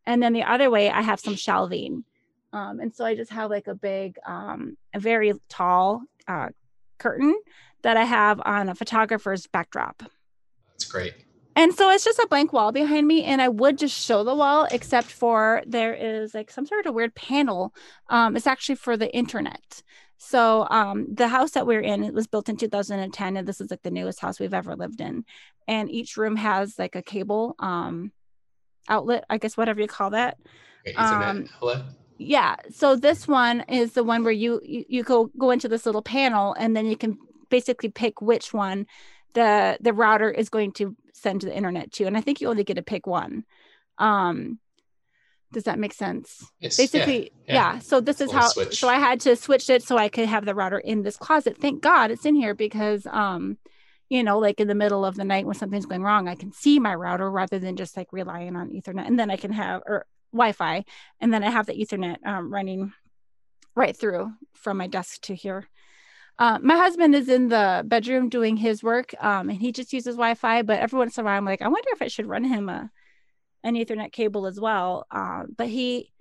[0.07, 2.05] And then the other way, I have some shelving.
[2.53, 6.49] Um, and so I just have like a big, um, a very tall uh,
[6.99, 7.35] curtain
[7.85, 10.03] that I have on a photographer's backdrop.
[10.73, 11.15] That's great.
[11.55, 14.35] And so it's just a blank wall behind me, and I would just show the
[14.35, 17.73] wall, except for there is like some sort of weird panel.
[18.09, 19.83] Um, it's actually for the internet.
[20.17, 23.71] So um, the house that we're in, it was built in 2010, and this is
[23.71, 25.25] like the newest house we've ever lived in.
[25.69, 28.11] And each room has like a cable um,
[28.89, 30.39] outlet, I guess whatever you call that.
[30.89, 31.49] Okay, um,
[32.19, 32.57] yeah.
[32.73, 36.03] So this one is the one where you, you you go go into this little
[36.03, 37.19] panel, and then you can
[37.51, 38.87] basically pick which one
[39.35, 42.49] the the router is going to send to the internet to and i think you
[42.49, 43.45] only get to pick one
[43.99, 44.59] um
[45.53, 47.73] does that make sense yes, basically yeah, yeah.
[47.75, 47.79] yeah.
[47.79, 48.81] so this is how switch.
[48.81, 51.57] so i had to switch it so i could have the router in this closet
[51.59, 53.57] thank god it's in here because um
[54.09, 56.53] you know like in the middle of the night when something's going wrong i can
[56.53, 59.83] see my router rather than just like relying on ethernet and then i can have
[59.87, 60.85] or wi-fi
[61.21, 62.93] and then i have the ethernet um, running
[63.77, 65.69] right through from my desk to here
[66.39, 70.17] uh, my husband is in the bedroom doing his work, um, and he just uses
[70.17, 70.63] Wi-Fi.
[70.63, 72.69] But every once in a while, I'm like, I wonder if I should run him
[72.69, 72.91] a
[73.63, 75.07] an Ethernet cable as well.
[75.11, 76.13] Uh, but he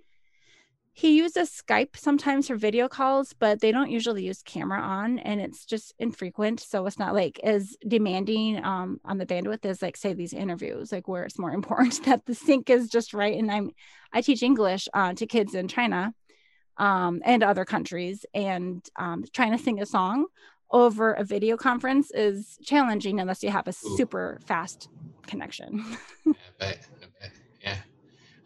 [0.96, 5.40] he uses Skype sometimes for video calls, but they don't usually use camera on, and
[5.40, 6.60] it's just infrequent.
[6.60, 10.92] So it's not like as demanding um, on the bandwidth as like say these interviews,
[10.92, 13.36] like where it's more important that the sync is just right.
[13.36, 13.72] And I'm
[14.12, 16.14] I teach English uh, to kids in China,
[16.76, 18.24] um, and other countries.
[18.34, 20.26] And um, trying to sing a song
[20.70, 23.96] over a video conference is challenging unless you have a Ooh.
[23.96, 24.88] super fast
[25.26, 25.84] connection.
[26.24, 27.30] yeah, I bet, I bet.
[27.62, 27.76] yeah.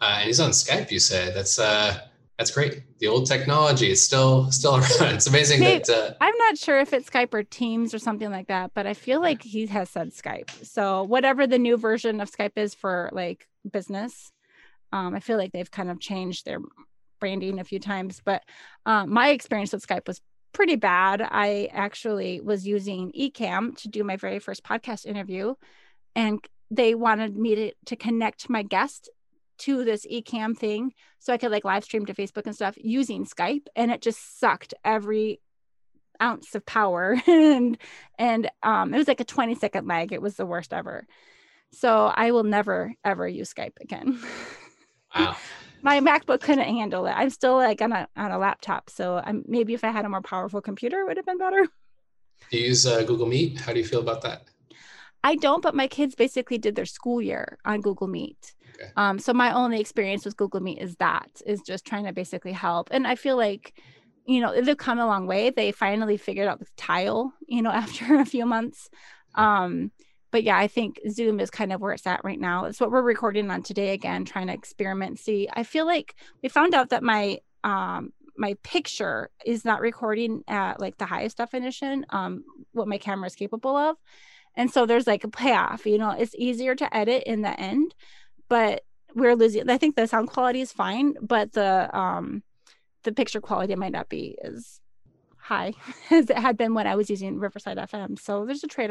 [0.01, 0.91] Uh, and he's on Skype.
[0.91, 2.01] You said that's uh,
[2.39, 2.83] that's great.
[3.01, 5.15] The old technology is still still around.
[5.15, 5.91] It's amazing Maybe, that.
[5.91, 8.95] Uh, I'm not sure if it's Skype or Teams or something like that, but I
[8.95, 10.51] feel like he has said Skype.
[10.65, 14.31] So whatever the new version of Skype is for like business,
[14.93, 16.61] um, I feel like they've kind of changed their
[17.19, 18.43] branding a few times, but
[18.87, 20.21] um, my experience with Skype was
[20.53, 21.23] pretty bad.
[21.23, 25.55] I actually was using Ecamm to do my very first podcast interview,
[26.15, 29.09] and they wanted me to, to connect my guest
[29.59, 33.25] to this Ecamm thing so I could like live stream to Facebook and stuff using
[33.25, 35.41] Skype, and it just sucked every
[36.21, 37.17] ounce of power.
[37.27, 37.79] And
[38.19, 40.13] and um it was like a 20 second lag.
[40.13, 41.07] It was the worst ever.
[41.73, 44.19] So i will never ever use skype again.
[45.15, 45.37] Wow
[45.83, 47.13] my macbook couldn't handle it.
[47.13, 50.09] I'm still like on a, on a laptop so i'm maybe if i had a
[50.09, 51.67] more powerful computer it would have been better.
[52.51, 53.61] Do you use uh, google meet?
[53.61, 54.45] How do you feel about that?
[55.25, 58.55] I don't but my kids basically did their school year on google meet.
[58.75, 58.91] Okay.
[58.97, 62.53] um, so my only experience with google meet is that is just trying to basically
[62.53, 62.89] help.
[62.91, 63.75] And i feel like
[64.27, 65.51] you know they've come a long way.
[65.51, 68.91] They finally figured out the tile you know after a few months.
[69.35, 69.93] Um
[70.31, 72.65] but yeah i think zoom is kind of where it's at right now.
[72.65, 75.49] It's what we're recording on today again trying to experiment see.
[75.53, 80.81] I feel like we found out that my um my picture is not recording at
[80.81, 83.97] like the highest definition um what my camera is capable of.
[84.55, 87.95] And so there's like a payoff you know it's easier to edit in the end
[88.49, 88.83] but
[89.15, 92.43] we're losing i think the sound quality is fine but the um
[93.05, 94.81] the picture quality might not be as
[95.39, 95.73] high
[96.11, 98.19] as it had been when I was using Riverside FM.
[98.19, 98.91] So there's a trade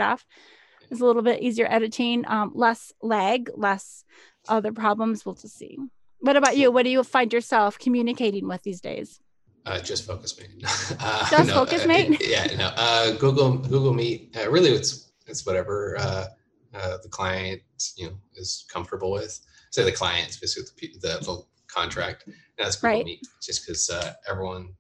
[0.90, 4.04] It's a little bit easier editing, um, less lag, less
[4.48, 5.26] other problems.
[5.26, 5.78] We'll just see.
[6.20, 6.72] What about you?
[6.72, 9.20] What do you find yourself communicating with these days?
[9.66, 10.64] Uh, just FocusMate.
[11.00, 12.14] Uh, just no, FocusMate.
[12.14, 12.72] Uh, yeah, no.
[12.76, 14.36] Uh, Google Google Meet.
[14.38, 16.26] Uh, really, it's it's whatever uh,
[16.74, 17.62] uh, the client
[17.98, 19.40] you know is comfortable with.
[19.72, 23.06] Say the client, basically the, the, the contract that's pretty right.
[23.06, 24.72] neat, just because uh, everyone's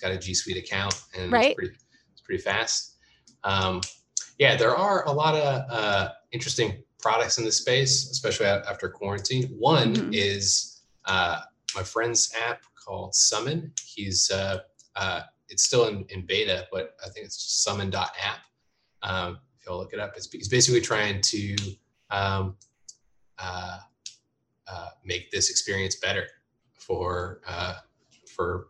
[0.00, 1.46] got a G Suite account and right.
[1.46, 1.74] it's pretty,
[2.12, 2.96] it's pretty fast.
[3.42, 3.80] Um,
[4.44, 9.44] yeah, there are a lot of uh, interesting products in this space, especially after quarantine.
[9.58, 10.10] One mm-hmm.
[10.12, 11.40] is uh,
[11.74, 13.72] my friend's app called Summon.
[13.82, 14.58] He's uh,
[14.96, 18.38] uh, it's still in, in beta, but I think it's summon.app.
[19.02, 21.56] Um, if you'll look it up, it's, he's basically trying to
[22.10, 22.56] um,
[23.38, 23.78] uh,
[24.70, 26.26] uh, make this experience better
[26.74, 27.76] for uh,
[28.34, 28.68] for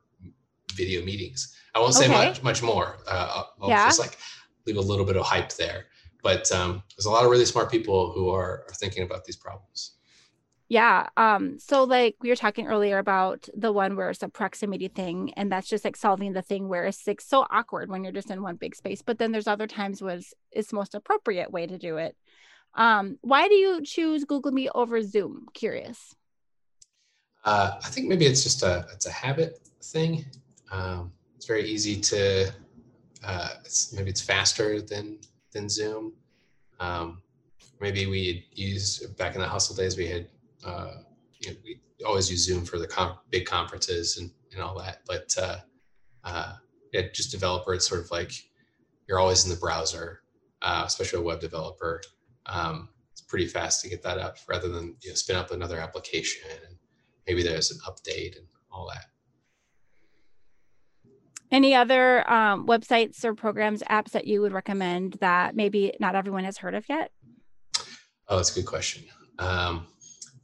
[0.74, 1.56] video meetings.
[1.74, 2.28] I won't say okay.
[2.28, 2.98] much much more.
[3.08, 3.86] Uh, I'll yeah.
[3.86, 4.18] just like
[4.66, 5.86] leave a little bit of hype there.
[6.22, 9.36] But um, there's a lot of really smart people who are, are thinking about these
[9.36, 9.92] problems.
[10.68, 11.08] Yeah.
[11.16, 15.34] Um, so like we were talking earlier about the one where it's a proximity thing,
[15.36, 18.30] and that's just like solving the thing where it's like so awkward when you're just
[18.30, 19.02] in one big space.
[19.02, 22.16] But then there's other times was it's most appropriate way to do it.
[22.74, 25.46] Um, why do you choose Google Meet over Zoom?
[25.52, 26.14] Curious.
[27.44, 30.24] Uh, I think maybe it's just a it's a habit thing.
[30.72, 32.50] Um, it's very easy to
[33.24, 35.18] uh, it's, maybe it's faster than
[35.52, 36.12] than Zoom.
[36.80, 37.22] Um,
[37.80, 40.28] maybe we use back in the hustle days we had
[40.64, 40.94] uh,
[41.40, 45.00] you know, we always use Zoom for the com- big conferences and, and all that.
[45.06, 45.58] But uh,
[46.24, 46.54] uh,
[46.92, 48.32] yeah, just developer, it's sort of like
[49.06, 50.22] you're always in the browser,
[50.62, 52.00] uh, especially a web developer.
[52.46, 55.78] Um, it's pretty fast to get that up rather than you know, spin up another
[55.78, 56.76] application and
[57.26, 59.06] maybe there's an update and all that.
[61.52, 66.44] Any other um, websites or programs, apps that you would recommend that maybe not everyone
[66.44, 67.10] has heard of yet?
[68.28, 69.04] Oh, that's a good question.
[69.38, 69.86] Um,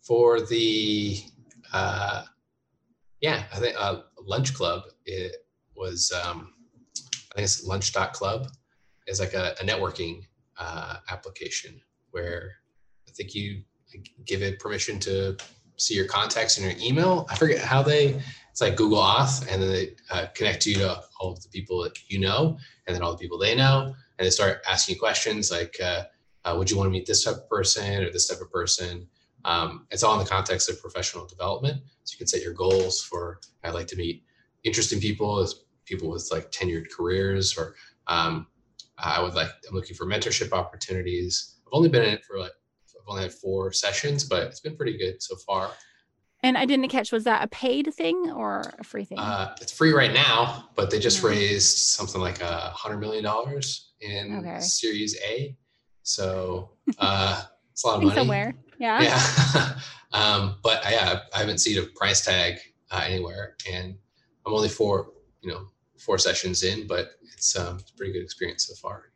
[0.03, 1.19] for the,
[1.73, 2.25] uh,
[3.21, 5.37] yeah, I think uh, Lunch Club, it
[5.75, 6.53] was, um,
[7.33, 8.49] I think it's lunch.club
[9.07, 10.23] is like a, a networking
[10.59, 11.81] uh, application
[12.11, 12.53] where
[13.09, 13.63] I think you
[14.25, 15.37] give it permission to
[15.81, 17.27] see your contacts in your email.
[17.31, 18.21] I forget how they,
[18.51, 21.83] it's like Google Auth, and then they uh, connect you to all of the people
[21.83, 25.01] that you know, and then all the people they know, and they start asking you
[25.01, 26.05] questions like, uh,
[26.45, 29.07] uh, would you want to meet this type of person or this type of person?
[29.45, 31.83] Um, it's all in the context of professional development.
[32.05, 34.25] So you can set your goals for, I'd like to meet
[34.65, 35.55] interesting people, as
[35.85, 37.75] people with like tenured careers, or
[38.07, 38.47] um,
[38.99, 41.57] I would like, I'm looking for mentorship opportunities.
[41.67, 42.53] I've only been in it for like
[43.07, 45.71] only had four sessions, but it's been pretty good so far.
[46.43, 49.19] And I didn't catch, was that a paid thing or a free thing?
[49.19, 51.29] Uh, it's free right now, but they just mm-hmm.
[51.29, 54.61] raised something like a hundred million dollars in okay.
[54.61, 55.55] Series A.
[56.03, 57.43] So uh,
[57.73, 58.15] it's a lot of money.
[58.15, 59.03] Somewhere, yeah.
[59.03, 59.73] Yeah.
[60.13, 62.59] um, but yeah, I haven't seen a price tag
[62.91, 63.95] uh, anywhere, and
[64.47, 65.67] I'm only four, you know,
[65.99, 69.13] four sessions in, but it's um, it's a pretty good experience so far.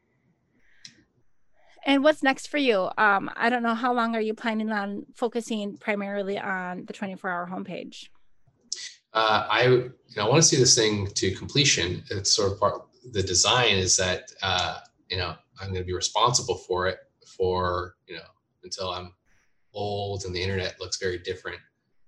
[1.87, 2.89] And what's next for you?
[2.97, 7.30] Um, I don't know how long are you planning on focusing primarily on the 24
[7.30, 8.09] hour homepage?
[9.12, 12.03] Uh, I you know I want to see this thing to completion.
[12.11, 12.82] It's sort of part
[13.12, 14.78] the design is that uh,
[15.09, 16.99] you know I'm going to be responsible for it
[17.37, 18.22] for you know
[18.64, 19.12] until I'm
[19.72, 21.59] old and the internet looks very different.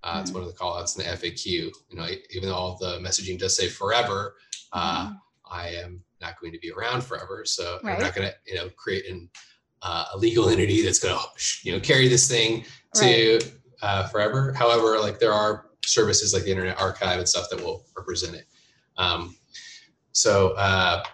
[0.03, 0.21] Uh, mm-hmm.
[0.23, 1.47] It's one of the callouts in the FAQ.
[1.47, 4.35] You know, even though all the messaging does say forever,
[4.73, 5.15] uh, mm-hmm.
[5.49, 7.45] I am not going to be around forever.
[7.45, 7.95] So right.
[7.95, 9.29] I'm not going to you know create an
[9.87, 11.25] uh, a legal entity that's going to
[11.63, 12.65] you know carry this thing
[12.95, 13.53] to right.
[13.83, 14.53] uh, forever.
[14.53, 18.47] However, like there are services like the Internet Archive and stuff that will represent it.
[18.97, 19.37] Um,
[20.11, 21.05] so uh,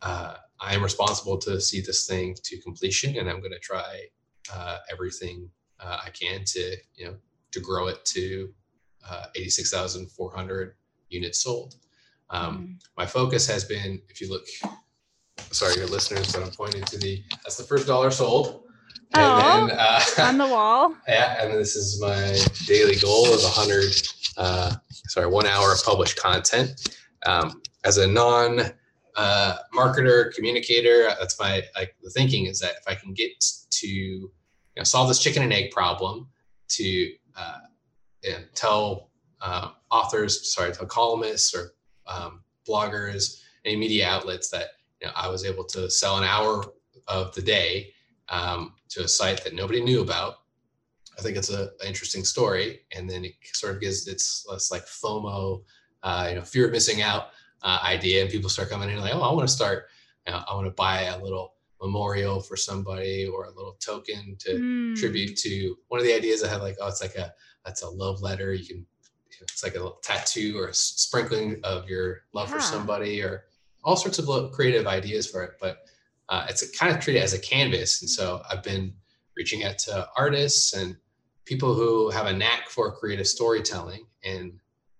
[0.00, 4.06] uh, I am responsible to see this thing to completion, and I'm going to try
[4.52, 7.16] uh, everything uh, I can to you know
[7.50, 8.54] to grow it to
[9.08, 10.74] uh, 86,400
[11.10, 11.74] units sold.
[12.30, 12.84] Um, mm.
[12.96, 14.46] My focus has been, if you look,
[15.50, 18.64] sorry, your listeners, but I'm pointing to the that's the first dollar sold.
[19.14, 20.96] And oh, then, uh, on the wall.
[21.08, 23.94] Yeah, and this is my daily goal of 100,
[24.38, 24.74] uh,
[25.08, 26.96] sorry, one hour of published content.
[27.26, 28.60] Um, as a non
[29.16, 33.32] uh, marketer, communicator, that's my like the thinking is that if I can get
[33.70, 34.30] to you
[34.76, 36.28] know, solve this chicken and egg problem,
[36.68, 37.58] to uh,
[38.22, 39.10] you know, tell
[39.40, 41.72] uh, authors, sorry, tell columnists or
[42.06, 44.68] um, bloggers, any media outlets that
[45.02, 46.64] you know, I was able to sell an hour
[47.08, 47.92] of the day
[48.28, 50.34] um, to a site that nobody knew about.
[51.18, 54.70] I think it's a, an interesting story, and then it sort of gives it's less
[54.70, 55.62] like FOMO,
[56.02, 57.28] uh, you know, fear of missing out
[57.62, 59.88] uh, idea, and people start coming in like, oh, I want to start,
[60.26, 64.36] you know, I want to buy a little memorial for somebody or a little token
[64.38, 64.96] to mm.
[64.96, 67.34] tribute to one of the ideas I had like, oh, it's like a
[67.64, 68.54] that's a love letter.
[68.54, 68.86] You can
[69.40, 72.54] it's like a tattoo or a sprinkling of your love yeah.
[72.54, 73.44] for somebody or
[73.84, 75.52] all sorts of creative ideas for it.
[75.60, 75.78] But
[76.28, 78.00] uh, it's kind of treated as a canvas.
[78.02, 78.94] And so I've been
[79.36, 80.96] reaching out to artists and
[81.44, 84.52] people who have a knack for creative storytelling and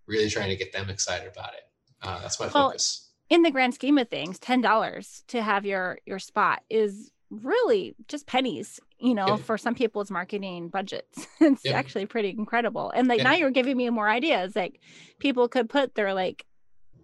[0.06, 1.62] really trying to get them excited about it.
[2.02, 3.10] Uh, that's my well, focus.
[3.30, 7.94] In the grand scheme of things, ten dollars to have your your spot is really
[8.08, 9.36] just pennies you know yeah.
[9.36, 11.72] for some people's marketing budgets it's yeah.
[11.72, 13.24] actually pretty incredible and like yeah.
[13.24, 14.80] now you're giving me more ideas like
[15.18, 16.44] people could put their like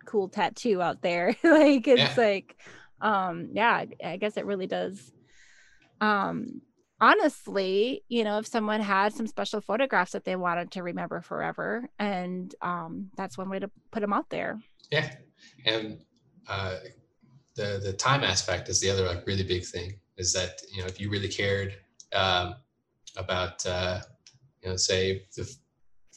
[0.09, 1.37] cool tattoo out there.
[1.45, 2.57] Like it's like
[3.01, 5.13] um yeah i guess it really does.
[6.01, 6.63] Um
[7.01, 11.89] honestly you know if someone had some special photographs that they wanted to remember forever
[12.01, 14.59] and um that's one way to put them out there.
[14.91, 15.09] Yeah.
[15.65, 16.01] And
[16.49, 16.77] uh
[17.55, 20.87] the the time aspect is the other like really big thing is that you know
[20.87, 21.75] if you really cared
[22.15, 22.55] um,
[23.17, 24.01] about uh,
[24.63, 25.51] you know say the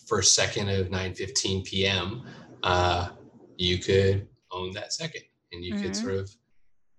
[0.08, 2.24] first second of 9:15 p.m.
[2.64, 3.10] Uh,
[3.62, 5.84] you could own that second, and you mm-hmm.
[5.84, 6.36] could sort of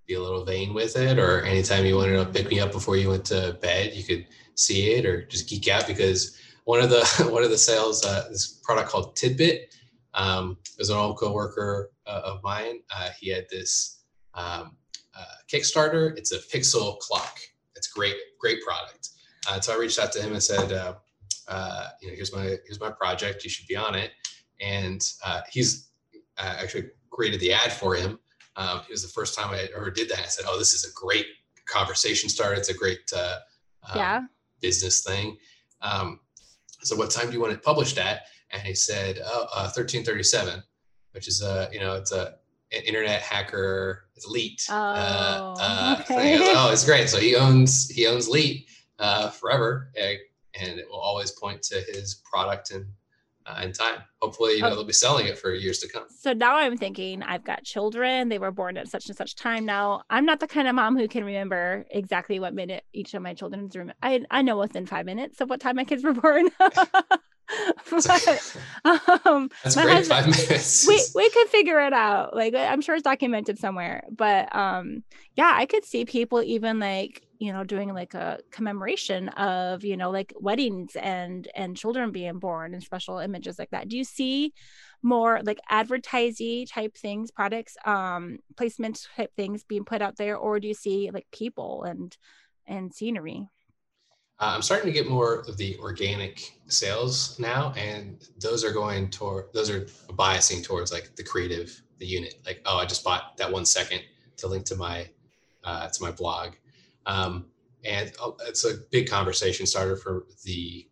[0.07, 2.97] be a little vain with it, or anytime you wanted to pick me up before
[2.97, 6.91] you went to bed, you could see it, or just geek out because one of
[6.91, 9.61] the one of the sales uh, this product called Tidbyt.
[10.15, 12.81] Um, was an old coworker uh, of mine.
[12.95, 14.03] Uh, he had this
[14.35, 14.77] um,
[15.19, 16.17] uh, Kickstarter.
[16.19, 17.39] It's a pixel clock.
[17.77, 19.09] It's great, great product.
[19.49, 20.95] Uh, so I reached out to him and said, uh,
[21.49, 23.45] uh, you know, here's my here's my project.
[23.45, 24.11] You should be on it.
[24.61, 25.92] And uh, he's
[26.43, 28.19] uh, actually created the ad for him.
[28.57, 30.19] Um, it was the first time I ever did that.
[30.19, 31.27] I said, oh, this is a great
[31.67, 32.55] conversation starter.
[32.55, 34.21] It's a great um, yeah.
[34.61, 35.37] business thing.
[35.81, 36.21] Um,
[36.83, 38.23] so what time do you want it published at?
[38.51, 40.63] And he said, oh, 1337,
[41.13, 42.35] which is a, you know, it's a
[42.87, 46.39] internet hacker elite oh, uh, uh, okay.
[46.41, 48.67] oh it's great so he owns he owns Leet
[48.99, 52.87] uh, forever and it will always point to his product and
[53.47, 54.75] uh, in time hopefully you know oh.
[54.75, 58.29] they'll be selling it for years to come so now i'm thinking i've got children
[58.29, 60.97] they were born at such and such time now i'm not the kind of mom
[60.97, 64.87] who can remember exactly what minute each of my children's room i i know within
[64.87, 66.49] five minutes of what time my kids were born
[67.91, 68.57] but,
[69.27, 69.89] um, That's great.
[69.89, 70.87] Husband, Five minutes.
[70.87, 72.35] We we could figure it out.
[72.35, 74.05] Like I'm sure it's documented somewhere.
[74.11, 75.03] But um,
[75.37, 79.97] yeah, I could see people even like you know doing like a commemoration of you
[79.97, 83.89] know like weddings and and children being born and special images like that.
[83.89, 84.53] Do you see
[85.03, 90.61] more like advertising type things, products, um, placement type things being put out there, or
[90.61, 92.17] do you see like people and
[92.65, 93.49] and scenery?
[94.39, 99.11] Uh, I'm starting to get more of the organic sales now, and those are going
[99.11, 99.81] toward those are
[100.11, 102.35] biasing towards like the creative, the unit.
[102.47, 104.03] Like, oh, I just bought that one second
[104.37, 105.09] to link to my
[105.65, 106.53] uh, to my blog,
[107.07, 107.47] um,
[107.85, 110.89] and uh, it's a big conversation starter for the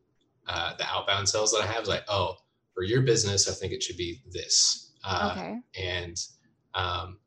[0.49, 1.87] uh, the outbound sales that I have.
[1.87, 2.37] Like, oh,
[2.75, 4.93] for your business, I think it should be this.
[5.05, 5.59] Uh, okay.
[5.79, 6.17] And
[6.75, 7.19] um,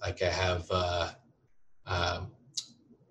[0.00, 0.66] like I have.
[0.70, 1.10] Uh,
[1.86, 2.30] um,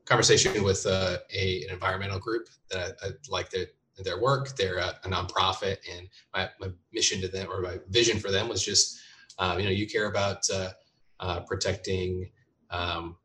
[0.10, 3.68] conversation with uh, a, an environmental group that I, I like their,
[4.03, 4.55] their work.
[4.55, 8.49] They're a, a nonprofit, and my, my, mission to them or my vision for them
[8.49, 8.99] was just,
[9.38, 10.72] um, you know, you care about uh,
[11.20, 12.32] uh, protecting
[12.72, 13.18] um,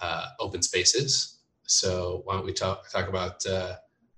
[0.00, 1.38] uh, open spaces.
[1.66, 3.76] So why don't we talk talk about uh,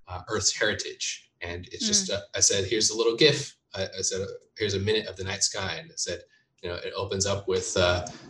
[0.08, 1.30] uh, Earth's heritage?
[1.40, 2.20] And it's just, mm.
[2.36, 3.56] I said, here's a little GIF.
[3.74, 4.20] I, I, said,
[4.56, 6.20] here's a minute of the night sky, and it said,
[6.62, 7.76] you know, it opens up with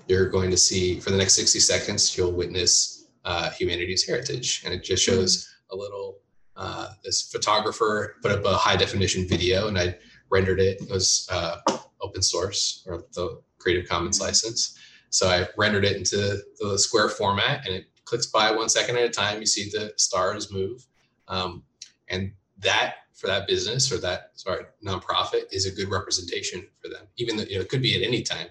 [0.09, 4.73] you're going to see for the next 60 seconds, you'll witness uh, humanity's heritage, and
[4.73, 5.79] it just shows mm-hmm.
[5.79, 6.19] a little
[6.57, 9.97] uh, this photographer put up a high definition video and I
[10.31, 10.81] rendered it.
[10.83, 11.57] It was uh,
[12.01, 14.27] open source or the Creative Commons Mm-hmm.
[14.27, 14.79] license.
[15.13, 19.05] So I rendered it into the square format and it clicks by one second at
[19.05, 19.41] a time.
[19.41, 20.87] You see the stars move.
[21.29, 21.65] Um,
[22.09, 27.07] and that for that business or that sorry nonprofit is a good representation for them.
[27.19, 28.49] Even though you know it could be at any time.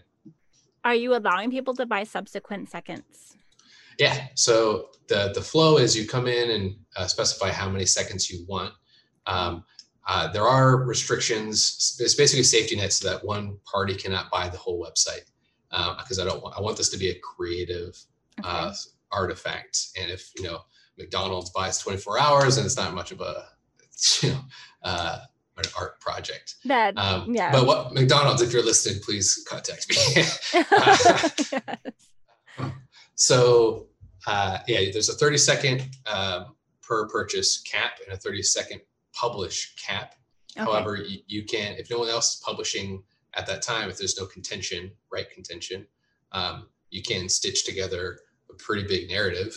[0.83, 3.35] Are you allowing people to buy subsequent seconds?
[3.97, 4.27] Yeah.
[4.35, 8.45] So the the flow is you come in and uh, specify how many seconds you
[8.47, 8.73] want.
[9.25, 9.63] Um,
[10.07, 11.97] uh, there are restrictions.
[11.99, 15.30] It's basically safety net so that one party cannot buy the whole website
[15.71, 17.97] because I don't want I want this to be a creative
[18.39, 18.47] Okay.
[18.49, 18.73] uh,
[19.11, 19.87] artifact.
[19.99, 20.61] And if you know
[20.97, 23.45] McDonald's buys 24 hours, and it's not much of a
[24.21, 24.41] you know
[24.83, 25.19] uh,
[25.57, 26.55] an art project.
[26.65, 27.51] that Um, yeah.
[27.51, 29.95] But what McDonald's, if you're listening, please contact me.
[30.15, 31.53] Yes.
[33.15, 33.87] So
[34.25, 38.81] uh, yeah, there's a 30 second um, per purchase cap and a 30 second
[39.13, 40.15] publish cap.
[40.57, 40.65] Okay.
[40.65, 43.03] However, you, you can, if no one else is publishing
[43.33, 45.87] at that time, if there's no contention, right contention,
[46.31, 48.19] um, you can stitch together
[48.49, 49.53] a pretty big narrative.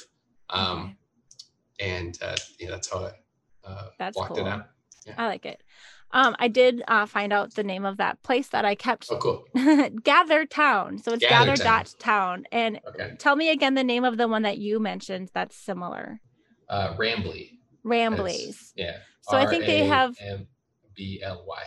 [0.50, 0.96] Um,
[1.80, 3.12] And uh, yeah, that's how I
[3.68, 4.46] uh, That's blocked cool.
[4.46, 4.66] it out.
[5.18, 5.62] I like it.
[6.12, 9.18] Um, I did uh, find out the name of that place that I kept Oh,
[9.18, 9.44] cool.
[10.02, 10.98] Gather Town.
[10.98, 11.78] So it's Gather Gather Town.
[11.78, 12.44] dot Town.
[12.52, 13.16] And Okay.
[13.18, 16.20] tell me again the name of the one that you mentioned that's similar.
[16.68, 17.58] Uh, Rambly.
[17.84, 18.72] Ramblies.
[18.76, 18.98] Yeah.
[19.22, 20.16] So I think they have
[20.94, 21.62] B L Y.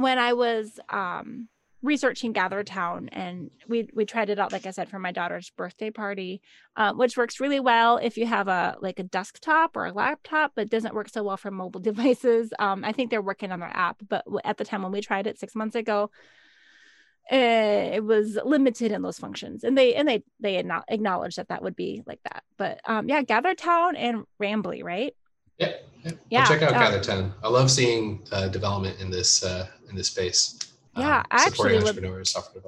[0.00, 1.48] when I was um
[1.82, 5.50] researching Gather Town and we we tried it out like I said for my daughter's
[5.56, 6.42] birthday party
[6.76, 10.52] uh, which works really well if you have a like a desktop or a laptop
[10.54, 12.52] but doesn't work so well for mobile devices.
[12.58, 15.26] Um I think they're working on their app but at the time when we tried
[15.26, 16.10] it 6 months ago
[17.30, 19.64] eh, it was limited in those functions.
[19.64, 22.42] And they and they they acknow- acknowledged that that would be like that.
[22.58, 25.14] But um yeah Gather Town and Rambly right
[25.60, 25.72] Yeah.
[26.04, 26.12] Yeah.
[26.30, 27.32] Yeah, Well, check out uh, GatherTown.
[27.42, 30.58] I love seeing uh, development in this uh, in this space.
[30.96, 32.04] Yeah, I actually would-.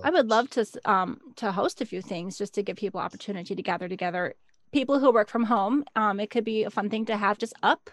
[0.05, 3.55] I would love to um to host a few things just to give people opportunity
[3.55, 4.35] to gather together.
[4.73, 7.53] People who work from home, um, it could be a fun thing to have just
[7.63, 7.91] up,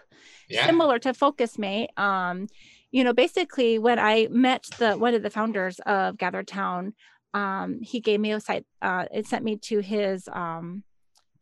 [0.48, 0.64] Yeah.
[0.66, 1.88] similar to FocusMate.
[1.98, 2.46] Um,
[2.90, 6.94] you know, basically when I met the one of the founders of Gather Town,
[7.34, 8.66] um, he gave me a site.
[8.82, 10.84] Uh, it sent me to his um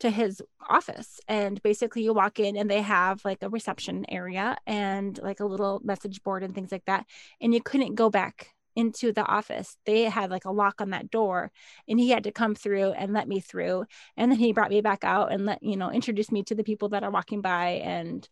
[0.01, 1.21] to his office.
[1.29, 5.47] And basically you walk in and they have like a reception area and like a
[5.47, 7.07] little message board and things like that.
[7.41, 9.77] And you couldn't go back into the office.
[9.87, 11.51] They had like a lock on that door
[11.89, 13.87] and he had to come through and let me through.
[14.17, 16.63] And then he brought me back out and let you know introduced me to the
[16.63, 18.29] people that are walking by and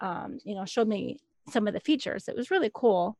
[0.00, 1.18] um, you know showed me
[1.50, 2.28] some of the features.
[2.28, 3.18] It was really cool.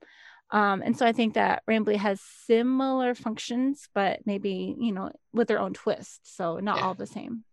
[0.52, 5.46] Um, and so i think that rambly has similar functions but maybe you know with
[5.48, 6.34] their own twist.
[6.34, 6.84] So not Yeah.
[6.86, 7.44] all the same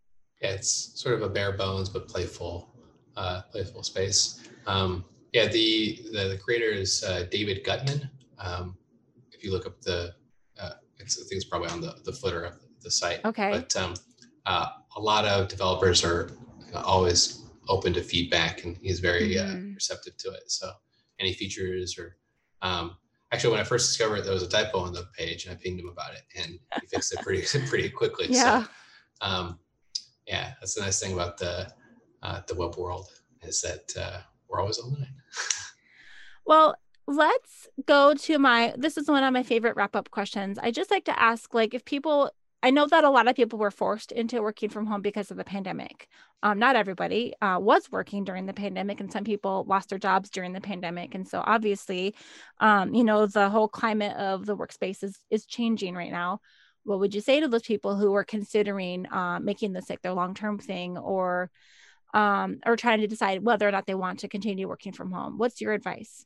[0.42, 2.74] yeah, it's sort of a bare bones but playful,
[3.16, 4.48] uh, playful space.
[4.68, 8.10] Um, yeah, the, the the creator is uh, David Gutman.
[8.40, 8.78] Um,
[9.32, 10.14] if you look up the,
[10.60, 13.24] uh, it's, I think it's probably on the the footer of the site.
[13.26, 13.94] okay But um,
[14.46, 16.30] uh, a lot of developers are
[16.74, 19.74] always open to feedback, and he's very uh, Mhm.
[19.76, 20.50] receptive to it.
[20.52, 20.72] So
[21.20, 22.18] any features or
[22.62, 22.98] um,
[23.32, 25.80] actually, when I first discovered there was a typo on the page, and I pinged
[25.80, 28.32] him about it, and he fixed it pretty pretty quickly.
[28.32, 28.70] yeah So,
[29.22, 29.60] um,
[30.28, 31.72] yeah, that's the nice thing about the
[32.24, 33.10] uh, the web world
[33.42, 35.08] is that uh, we're always online.
[36.48, 40.58] Well, let's go to my this is one of my favorite wrap up questions.
[40.58, 42.32] I just like to ask like if people
[42.64, 45.38] I know that a lot of people were forced into working from home because of
[45.38, 46.08] the pandemic.
[46.42, 50.30] Um, not everybody uh, was working during the pandemic, and some people lost their jobs
[50.30, 51.14] during the pandemic.
[51.14, 52.16] And so, obviously,
[52.60, 56.42] um, you know, the whole climate of the workspace is, is changing right now.
[56.88, 60.14] What would you say to those people who are considering uh, making this like their
[60.14, 61.52] long term thing, or
[62.14, 65.38] um, or trying to decide whether or not they want to continue working from home?
[65.38, 66.26] What's your advice?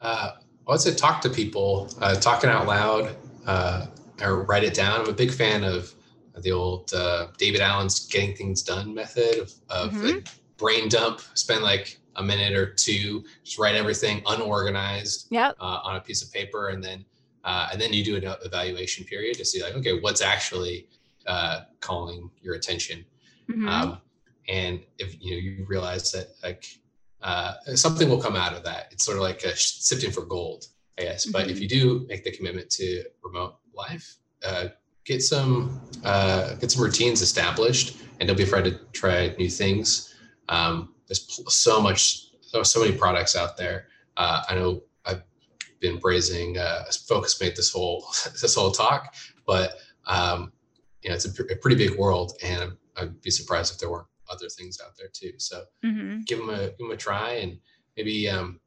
[0.00, 0.32] Uh,
[0.66, 3.14] I would say talk to people, uh, talking out loud,
[3.46, 3.86] uh,
[4.20, 5.00] or write it down.
[5.00, 5.94] I'm a big fan of
[6.38, 10.14] the old uh, David Allen's getting things done method of, of Mhm.
[10.16, 15.54] like, brain dump, spend like a minute or two, just write everything unorganized Yep.
[15.60, 17.04] uh, on a piece of paper, and then
[17.44, 20.86] uh, and then you do an evaluation period to see like, okay, what's actually
[21.26, 23.04] uh, calling your attention,
[23.48, 23.68] Mhm.
[23.68, 23.98] um,
[24.48, 26.66] and if you know you realize that like
[27.22, 28.88] uh, something will come out of that.
[28.90, 30.66] It's sort of like a sifting for gold,
[30.98, 31.24] I guess.
[31.26, 31.60] But if Mhm.
[31.62, 34.68] you do make the commitment to remote life, uh,
[35.04, 40.12] get some uh, get some routines established, and don't be afraid to try new things.
[40.48, 42.00] Um, there's so much,
[42.64, 43.86] so many products out there.
[44.16, 44.82] Uh, I know
[45.82, 48.06] been praising uh, FocusMate this whole
[48.40, 49.14] this whole talk,
[49.46, 49.74] but
[50.06, 50.52] um,
[51.02, 53.90] you know it's a, pr- a pretty big world, and I'd be surprised if there
[53.90, 55.32] weren't other things out there too.
[55.36, 56.20] So mm-hmm.
[56.20, 57.58] give them a give them a try and
[57.96, 58.60] maybe um,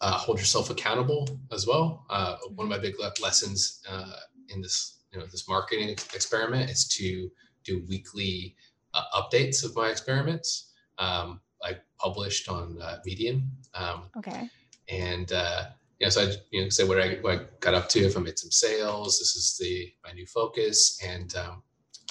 [0.00, 2.06] uh, hold yourself accountable as well.
[2.08, 4.16] Uh, one of my big le- lessons uh,
[4.50, 7.30] in this you know this marketing experiment is to
[7.64, 8.54] do weekly
[8.94, 10.72] uh, updates of my experiments.
[10.98, 13.50] Um, I published on uh, Medium.
[13.74, 14.48] Um, okay.
[14.88, 15.66] And uh,
[16.02, 18.00] you know, so I you know say what I, what I got up to.
[18.00, 21.62] If I made some sales, this is the my new focus, and um,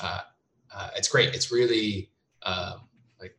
[0.01, 0.21] uh,
[0.73, 1.35] uh, it's great.
[1.35, 2.09] It's really
[2.43, 2.87] um,
[3.19, 3.35] like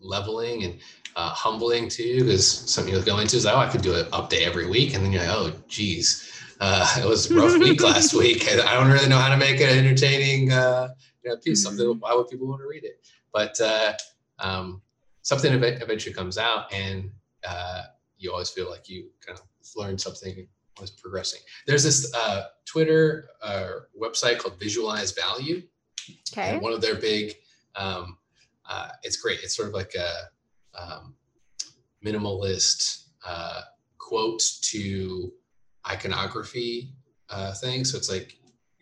[0.00, 0.80] leveling and
[1.14, 4.42] uh, humbling too, because something you'll go into is oh I could do an update
[4.42, 6.28] every week, and then you're like oh geez,
[6.58, 8.50] uh, it was a rough week last week.
[8.50, 10.88] I don't really know how to make an entertaining uh,
[11.22, 11.64] you know, piece.
[11.64, 11.76] Mm-hmm.
[11.76, 13.06] Something why would people want to read it?
[13.32, 13.92] But uh,
[14.40, 14.82] um,
[15.22, 17.12] something eventually comes out, and
[17.48, 17.82] uh,
[18.24, 19.44] you always feel like you kind of
[19.76, 20.48] learned something
[20.80, 21.40] was progressing.
[21.66, 23.68] There's this uh, Twitter uh,
[24.00, 25.62] website called Visualize Value.
[26.32, 26.50] Okay.
[26.50, 27.34] And one of their big,
[27.76, 28.18] um,
[28.68, 29.40] uh, it's great.
[29.42, 30.10] It's sort of like a
[30.76, 31.14] um,
[32.04, 33.60] minimalist uh,
[33.98, 35.32] quote to
[35.88, 36.92] iconography
[37.30, 37.84] uh, thing.
[37.84, 38.36] So it's like,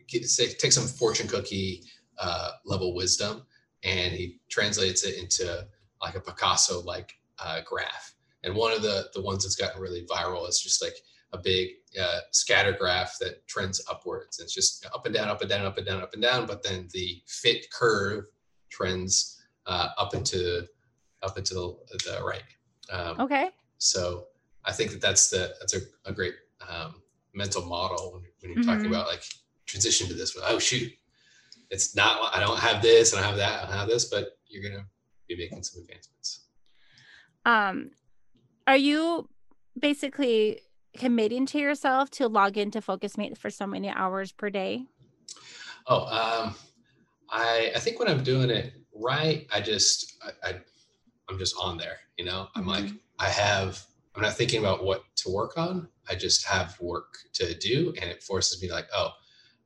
[0.09, 1.83] get, say, take some fortune cookie
[2.19, 3.45] uh, level wisdom
[3.85, 5.67] and he translates it into
[6.01, 8.15] like a Picasso like uh, graph.
[8.45, 10.97] And one of the the ones that's gotten really viral is just like
[11.33, 11.71] a big
[12.01, 14.39] uh, scatter graph that trends upwards.
[14.39, 16.47] It's just up and down, up and down, up and down, up and down.
[16.47, 18.25] But then the fit curve
[18.71, 20.67] trends uh, up into
[21.23, 22.43] up into the, the right.
[22.91, 23.51] Um, okay.
[23.79, 24.27] So
[24.65, 26.35] I think that that's the that's a, a great
[26.69, 26.97] um,
[27.35, 28.71] mental model when, when you're mm-hmm.
[28.71, 29.25] talking about like
[29.67, 30.37] transition to this.
[30.45, 30.93] Oh shoot,
[31.71, 32.35] it's not.
[32.35, 34.85] I don't have this, and I have that, I don't have this, but you're gonna
[35.29, 36.47] be making some advancements.
[37.45, 37.91] Um,
[38.67, 39.29] are you
[39.79, 40.61] basically
[40.97, 44.87] committing to yourself to log into FocusMate for so many hours per day?
[45.87, 46.55] Oh, um,
[47.31, 50.55] I I think when I'm doing it right, I just I, I
[51.31, 51.99] am just on there.
[52.17, 52.71] You know, I'm mm-hmm.
[52.71, 53.83] like I have.
[54.15, 55.89] I'm not thinking about what to work on.
[56.09, 59.11] I just have work to do, and it forces me to like, oh,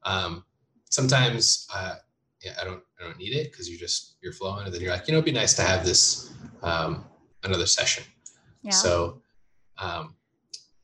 [0.04, 0.44] um,
[0.88, 1.96] sometimes uh,
[2.42, 4.92] yeah, I don't I don't need it because you're just you're flowing, and then you're
[4.92, 6.32] like, you know, it'd be nice to have this
[6.62, 7.04] um,
[7.42, 8.04] another session.
[8.66, 8.72] Yeah.
[8.72, 9.22] So,
[9.78, 10.14] um,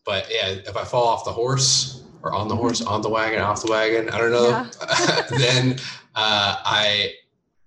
[0.04, 3.40] but yeah, if I fall off the horse or on the horse, on the wagon,
[3.40, 5.22] off the wagon, I don't know, yeah.
[5.30, 5.72] then
[6.14, 7.12] uh, I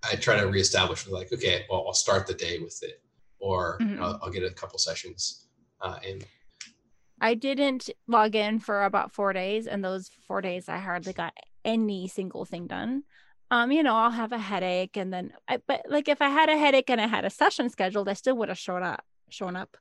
[0.09, 3.01] I try to reestablish like, okay, well, I'll start the day with it,
[3.39, 4.01] or mm-hmm.
[4.01, 5.47] I'll, I'll, get a couple sessions
[5.81, 6.21] uh, in.
[7.19, 11.33] I didn't log in for about four days, and those four days I hardly got
[11.63, 13.03] any single thing done
[13.51, 16.49] um, you know, I'll have a headache and then I, but like if I had
[16.49, 19.03] a headache and I had a session scheduled, I still would have showed up,
[19.36, 19.78] shown up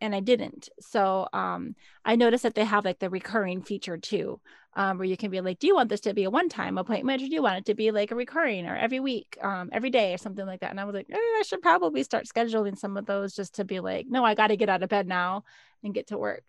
[0.00, 0.68] and I didn't.
[0.80, 1.74] So um,
[2.04, 4.40] I noticed that they have like the recurring feature too,
[4.74, 7.22] um, where you can be like, do you want this to be a one-time appointment
[7.22, 9.90] or do you want it to be like a recurring or every week, um, every
[9.90, 10.70] day or something like that?
[10.70, 13.64] And I was like, eh, I should probably start scheduling some of those just to
[13.64, 15.44] be like, no, I got to get out of bed now
[15.82, 16.44] and get to work.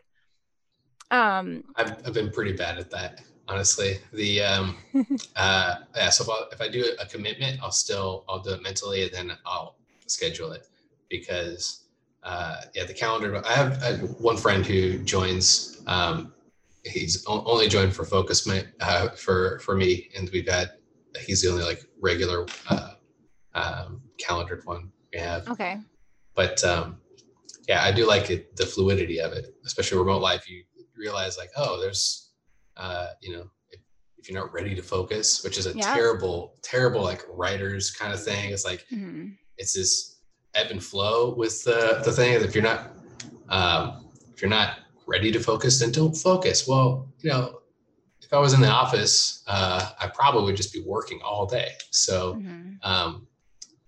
[1.10, 4.00] Um, I've, I've been pretty bad at that honestly.
[4.12, 4.78] The um,
[5.36, 8.62] uh, yeah, so if I, if I do a commitment, I'll still I'll do it
[8.62, 10.68] mentally, and then I'll schedule it
[11.10, 11.86] because
[12.23, 13.41] uh, yeah, the calendar.
[13.45, 15.81] I have, I have one friend who joins.
[15.88, 16.34] Um,
[16.84, 20.72] he's only joined for focus my, uh, for for me, and we've had
[21.26, 22.94] he's the only like regular uh,
[23.56, 25.48] um, calendared one we have.
[25.48, 25.80] Okay.
[26.35, 26.98] But um,
[27.68, 30.49] yeah, I do like it, the fluidity of it, especially remote life.
[30.49, 30.64] You
[30.95, 32.31] realize like, oh, there's
[32.77, 33.80] uh, you know, if,
[34.18, 35.94] if, you're not ready to focus, which is a yeah.
[35.94, 38.52] terrible, terrible like writers kind of thing.
[38.52, 39.30] It's like mm-hmm.
[39.57, 40.16] it's this
[40.58, 42.34] ebb and flow with the the thing.
[42.34, 42.92] If you're not
[43.50, 46.68] um, if you're not ready to focus, then don't focus.
[46.68, 47.62] Well, you know,
[48.22, 51.72] if I was in the office, uh, I probably would just be working all day.
[51.92, 52.74] So mm-hmm.
[52.84, 53.28] um,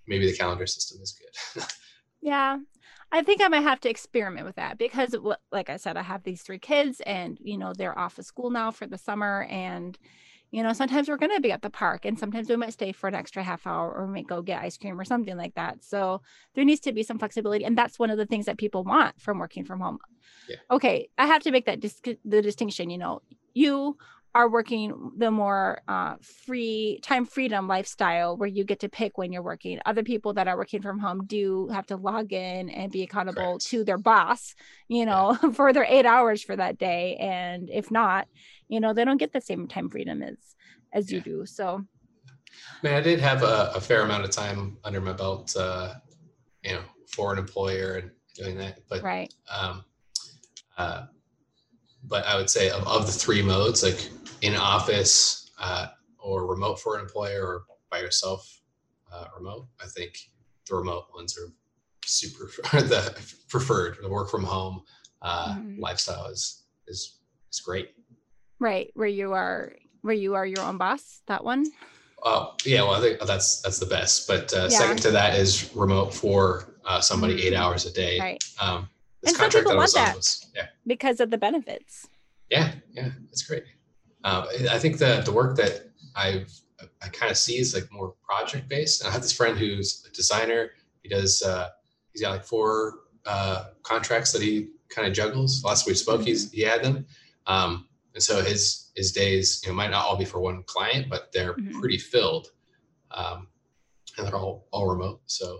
[0.07, 1.63] maybe the calendar system is good.
[2.21, 2.57] yeah.
[3.11, 5.15] I think I might have to experiment with that because,
[5.51, 8.51] like I said, I have these three kids and, you know, they're off of school
[8.51, 9.47] now for the summer.
[9.49, 9.97] And,
[10.51, 12.91] you know, sometimes we're going to be at the park and sometimes we might stay
[12.91, 15.53] for an extra half hour or we might go get ice cream or something like
[15.55, 15.83] that.
[15.83, 16.21] So
[16.55, 17.65] there needs to be some flexibility.
[17.65, 19.99] And that's one of the things that people want from working from home.
[20.47, 20.55] Yeah.
[20.71, 21.09] Okay.
[21.17, 23.21] I have to make that dis- the distinction, you know,
[23.53, 23.97] you
[24.35, 29.31] are working the more uh, free time freedom lifestyle where you get to pick when
[29.31, 32.91] you're working other people that are working from home do have to log in and
[32.91, 33.65] be accountable Correct.
[33.67, 34.53] to their boss
[34.87, 35.49] you know yeah.
[35.53, 38.27] for their eight hours for that day and if not
[38.69, 40.37] you know they don't get the same time freedom as
[40.93, 41.17] as yeah.
[41.17, 41.83] you do so
[42.81, 45.93] I mean, I did have a, a, fair amount of time under my belt, uh,
[46.63, 48.79] you know, for an employer and doing that.
[48.89, 49.31] But right.
[49.49, 49.83] Um,
[50.77, 51.05] uh,
[52.05, 54.09] but I would say of, of the three modes, like
[54.41, 55.87] in office uh,
[56.17, 58.61] or remote for an employer or by yourself
[59.11, 60.17] uh, remote, I think
[60.67, 61.51] the remote ones are
[62.05, 62.45] super
[62.77, 63.17] the
[63.49, 63.97] preferred.
[64.01, 64.83] The work from home
[65.21, 65.79] uh, mm-hmm.
[65.79, 67.19] lifestyle is is
[67.51, 67.91] is great.
[68.59, 71.21] Right, where you are where you are your own boss.
[71.27, 71.65] That one.
[72.23, 74.27] Oh yeah, well I think that's that's the best.
[74.27, 74.77] But uh, yeah.
[74.77, 77.47] second to that is remote for uh, somebody mm-hmm.
[77.47, 78.19] eight hours a day.
[78.19, 78.43] Right.
[78.59, 78.89] Um,
[79.25, 80.67] and some people want that was, yeah.
[80.87, 82.07] because of the benefits.
[82.49, 83.63] Yeah, yeah, that's great.
[84.23, 86.51] Um, I think the the work that I've
[87.01, 89.05] I kind of see is like more project based.
[89.05, 90.71] I have this friend who's a designer.
[91.03, 91.41] He does.
[91.41, 91.69] Uh,
[92.11, 95.63] he's got like four uh, contracts that he kind of juggles.
[95.63, 96.27] Last we spoke, mm-hmm.
[96.27, 97.05] he's he had them.
[97.47, 97.87] Um,
[98.19, 101.31] and so his his days you know might not all be for one client but
[101.31, 101.79] they're mm-hmm.
[101.79, 102.47] pretty filled
[103.11, 103.47] um,
[104.17, 105.21] and they're all all remote.
[105.25, 105.59] So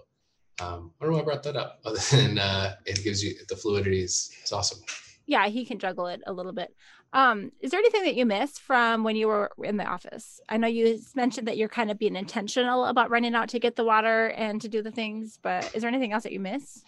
[0.60, 3.34] um, I don't know why I brought that up other than uh, it gives you
[3.48, 4.80] the fluidity is it's awesome.
[5.26, 6.76] Yeah he can juggle it a little bit.
[7.14, 10.42] Um, is there anything that you missed from when you were in the office?
[10.50, 13.78] I know you mentioned that you're kind of being intentional about running out to get
[13.78, 16.84] the water and to do the things but is there anything else that you miss?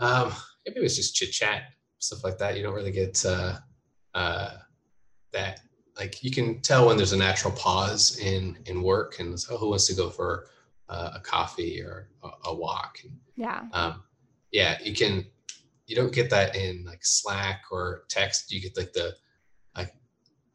[0.00, 0.34] Um,
[0.66, 1.62] maybe it was just chit chat
[1.98, 2.58] stuff like that.
[2.58, 3.58] You don't really get uh,
[4.14, 4.50] uh,
[5.32, 5.60] that
[5.96, 9.70] like you can tell when there's a natural pause in in work and so who
[9.70, 10.46] wants to go for
[10.88, 12.98] uh, a coffee or a, a walk?
[13.36, 13.64] Yeah.
[13.72, 14.02] um,
[14.52, 15.26] yeah you can
[15.86, 18.52] you don't get that in like slack or text.
[18.52, 19.14] You get like the
[19.76, 19.92] like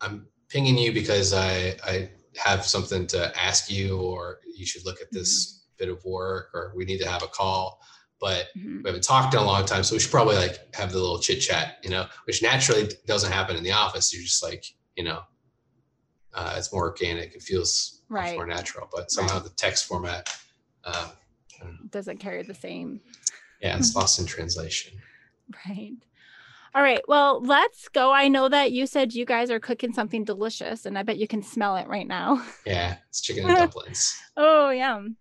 [0.02, 5.02] i'm pinging you because i i have something to ask you or you should look
[5.02, 5.86] at this mm-hmm.
[5.86, 7.82] bit of work or we need to have a call
[8.22, 8.84] but mm-hmm.
[8.84, 9.84] we haven't talked in a long time.
[9.84, 13.32] So we should probably like have the little chit chat, you know, which naturally doesn't
[13.32, 14.14] happen in the office.
[14.14, 14.64] You're just like,
[14.96, 15.22] you know,
[16.34, 17.36] uh, it's more organic.
[17.36, 18.36] It feels right.
[18.36, 19.44] more natural, but somehow right.
[19.44, 20.30] the text format
[20.86, 21.10] um,
[21.90, 23.02] doesn't carry the same.
[23.62, 24.98] Yeah, it's lost in translation.
[25.68, 25.98] Right.
[26.74, 27.02] All right.
[27.10, 28.14] Well, let's go.
[28.14, 31.28] I know that you said you guys are cooking something delicious, and I bet you
[31.28, 32.42] can smell it right now.
[32.66, 34.18] Yeah, it's chicken and dumplings.
[34.38, 35.18] oh, yum.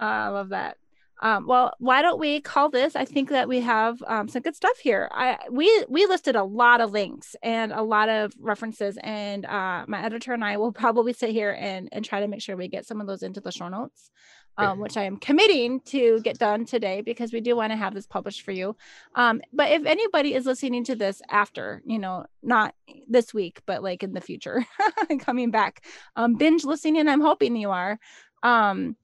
[0.00, 0.78] Uh, I love that.
[1.22, 2.96] Um, well, why don't we call this?
[2.96, 5.08] I think that we have um, some good stuff here.
[5.12, 9.84] I we we listed a lot of links and a lot of references, and uh,
[9.86, 12.68] my editor and I will probably sit here and and try to make sure we
[12.68, 14.10] get some of those into the show notes.
[14.56, 17.92] Um, which I am committing to get done today because we do want to have
[17.92, 18.76] this published for you.
[19.16, 22.72] Um, but if anybody is listening to this after, you know, not
[23.08, 24.64] this week, but like in the future,
[25.18, 25.84] coming back,
[26.14, 27.98] um, binge listening, I'm hoping you are.
[28.44, 28.94] Um,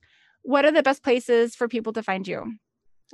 [0.42, 2.54] what are the best places for people to find you?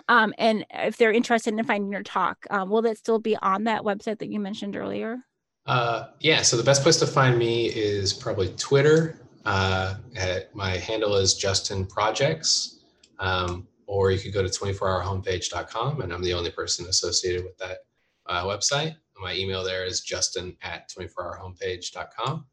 [0.08, 3.64] Um, and if they're interested in finding your talk, um, will it still be on
[3.64, 5.18] that website that you mentioned earlier?
[5.64, 9.20] Uh, yeah, so the best place to find me is probably Twitter.
[9.44, 12.80] Uh, at, my handle is Justin Projects,
[13.18, 17.78] um, or you could go to 24hourhomepage.com, and I'm the only person associated with that
[18.26, 18.96] uh, website.
[19.18, 22.44] My email there is justin at 24hourhomepage.com.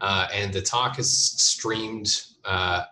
[0.00, 2.84] Uh, and the talk is streamed uh,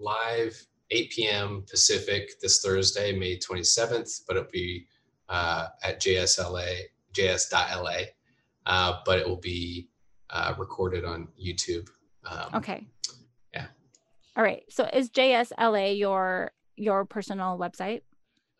[0.00, 1.64] live 8 p.m.
[1.68, 4.86] Pacific this Thursday, May 27th, but it'll be
[5.28, 6.78] uh, at JSLA,
[7.12, 7.96] js.la,
[8.66, 9.88] uh, but it will be
[10.30, 11.88] uh, recorded on YouTube.
[12.24, 12.86] Um, okay.
[13.54, 13.66] Yeah.
[14.36, 14.62] All right.
[14.68, 18.02] So is JSLA your your personal website?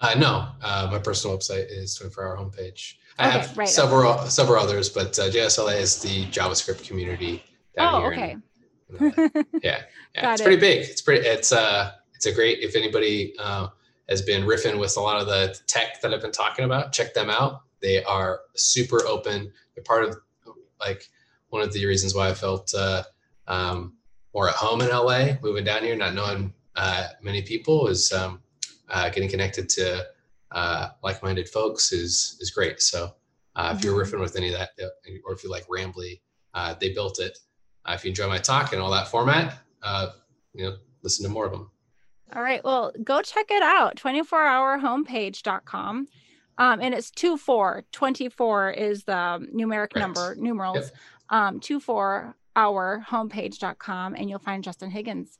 [0.01, 2.95] Uh, no, uh, my personal website is 24 hour homepage.
[3.19, 7.43] I okay, have right, several several others, but uh, JSLA is the JavaScript community
[7.77, 8.13] down oh, here.
[8.13, 8.37] Okay.
[9.63, 9.83] yeah,
[10.15, 10.45] yeah it's it.
[10.45, 10.81] pretty big.
[10.81, 11.27] It's pretty.
[11.27, 12.61] It's uh, it's a great.
[12.61, 13.69] If anybody uh,
[14.09, 17.15] has been riffing with a lot of the tech that I've been talking about, check
[17.15, 17.63] them out.
[17.81, 19.53] They are super open.
[19.75, 20.17] They're part of
[20.81, 21.09] like
[21.51, 23.05] one of the reasons why I felt uh,
[23.47, 23.95] um,
[24.35, 28.41] more at home in LA, moving down here, not knowing uh, many people, is um,
[28.89, 30.07] uh, getting connected to
[30.53, 32.81] uh, like-minded folks is is great.
[32.81, 33.15] So
[33.57, 34.15] uh, if you're mm-hmm.
[34.15, 34.71] riffing with any of that,
[35.25, 36.21] or if you like Rambly,
[36.55, 37.39] uh, they built it.
[37.91, 40.11] Uh, if you enjoy my talk and all that format, uh,
[40.55, 41.69] you know, listen to more of them.
[42.35, 42.63] All right.
[42.63, 46.07] Well, go check it out 24hourhomepage.com.
[46.59, 47.85] Um, and it's 24.
[47.91, 49.97] 24 is the numeric right.
[49.97, 50.77] number, numerals.
[50.77, 50.93] Yep.
[51.31, 55.39] Um, 24hourhomepage.com, and you'll find Justin Higgins.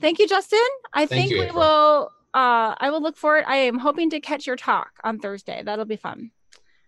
[0.00, 0.60] Thank you, Justin.
[0.92, 1.60] I Thank think you, we April.
[1.60, 2.10] will.
[2.32, 3.42] Uh, I will look forward.
[3.46, 5.62] I am hoping to catch your talk on Thursday.
[5.64, 6.30] That'll be fun.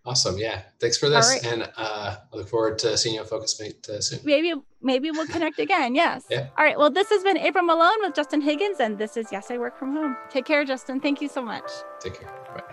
[0.04, 0.36] Awesome.
[0.36, 0.62] Yeah.
[0.80, 1.28] Thanks for this.
[1.28, 1.52] Right.
[1.52, 4.18] And uh, I look forward to seeing you at FocusMate uh, soon.
[4.24, 5.94] Maybe, maybe we'll connect again.
[5.94, 6.24] Yes.
[6.28, 6.48] Yeah.
[6.58, 6.76] All right.
[6.76, 9.78] Well, this has been April Malone with Justin Higgins, and this is Yes, I Work
[9.78, 10.16] From Home.
[10.28, 11.00] Take care, Justin.
[11.00, 11.70] Thank you so much.
[12.00, 12.71] Take care.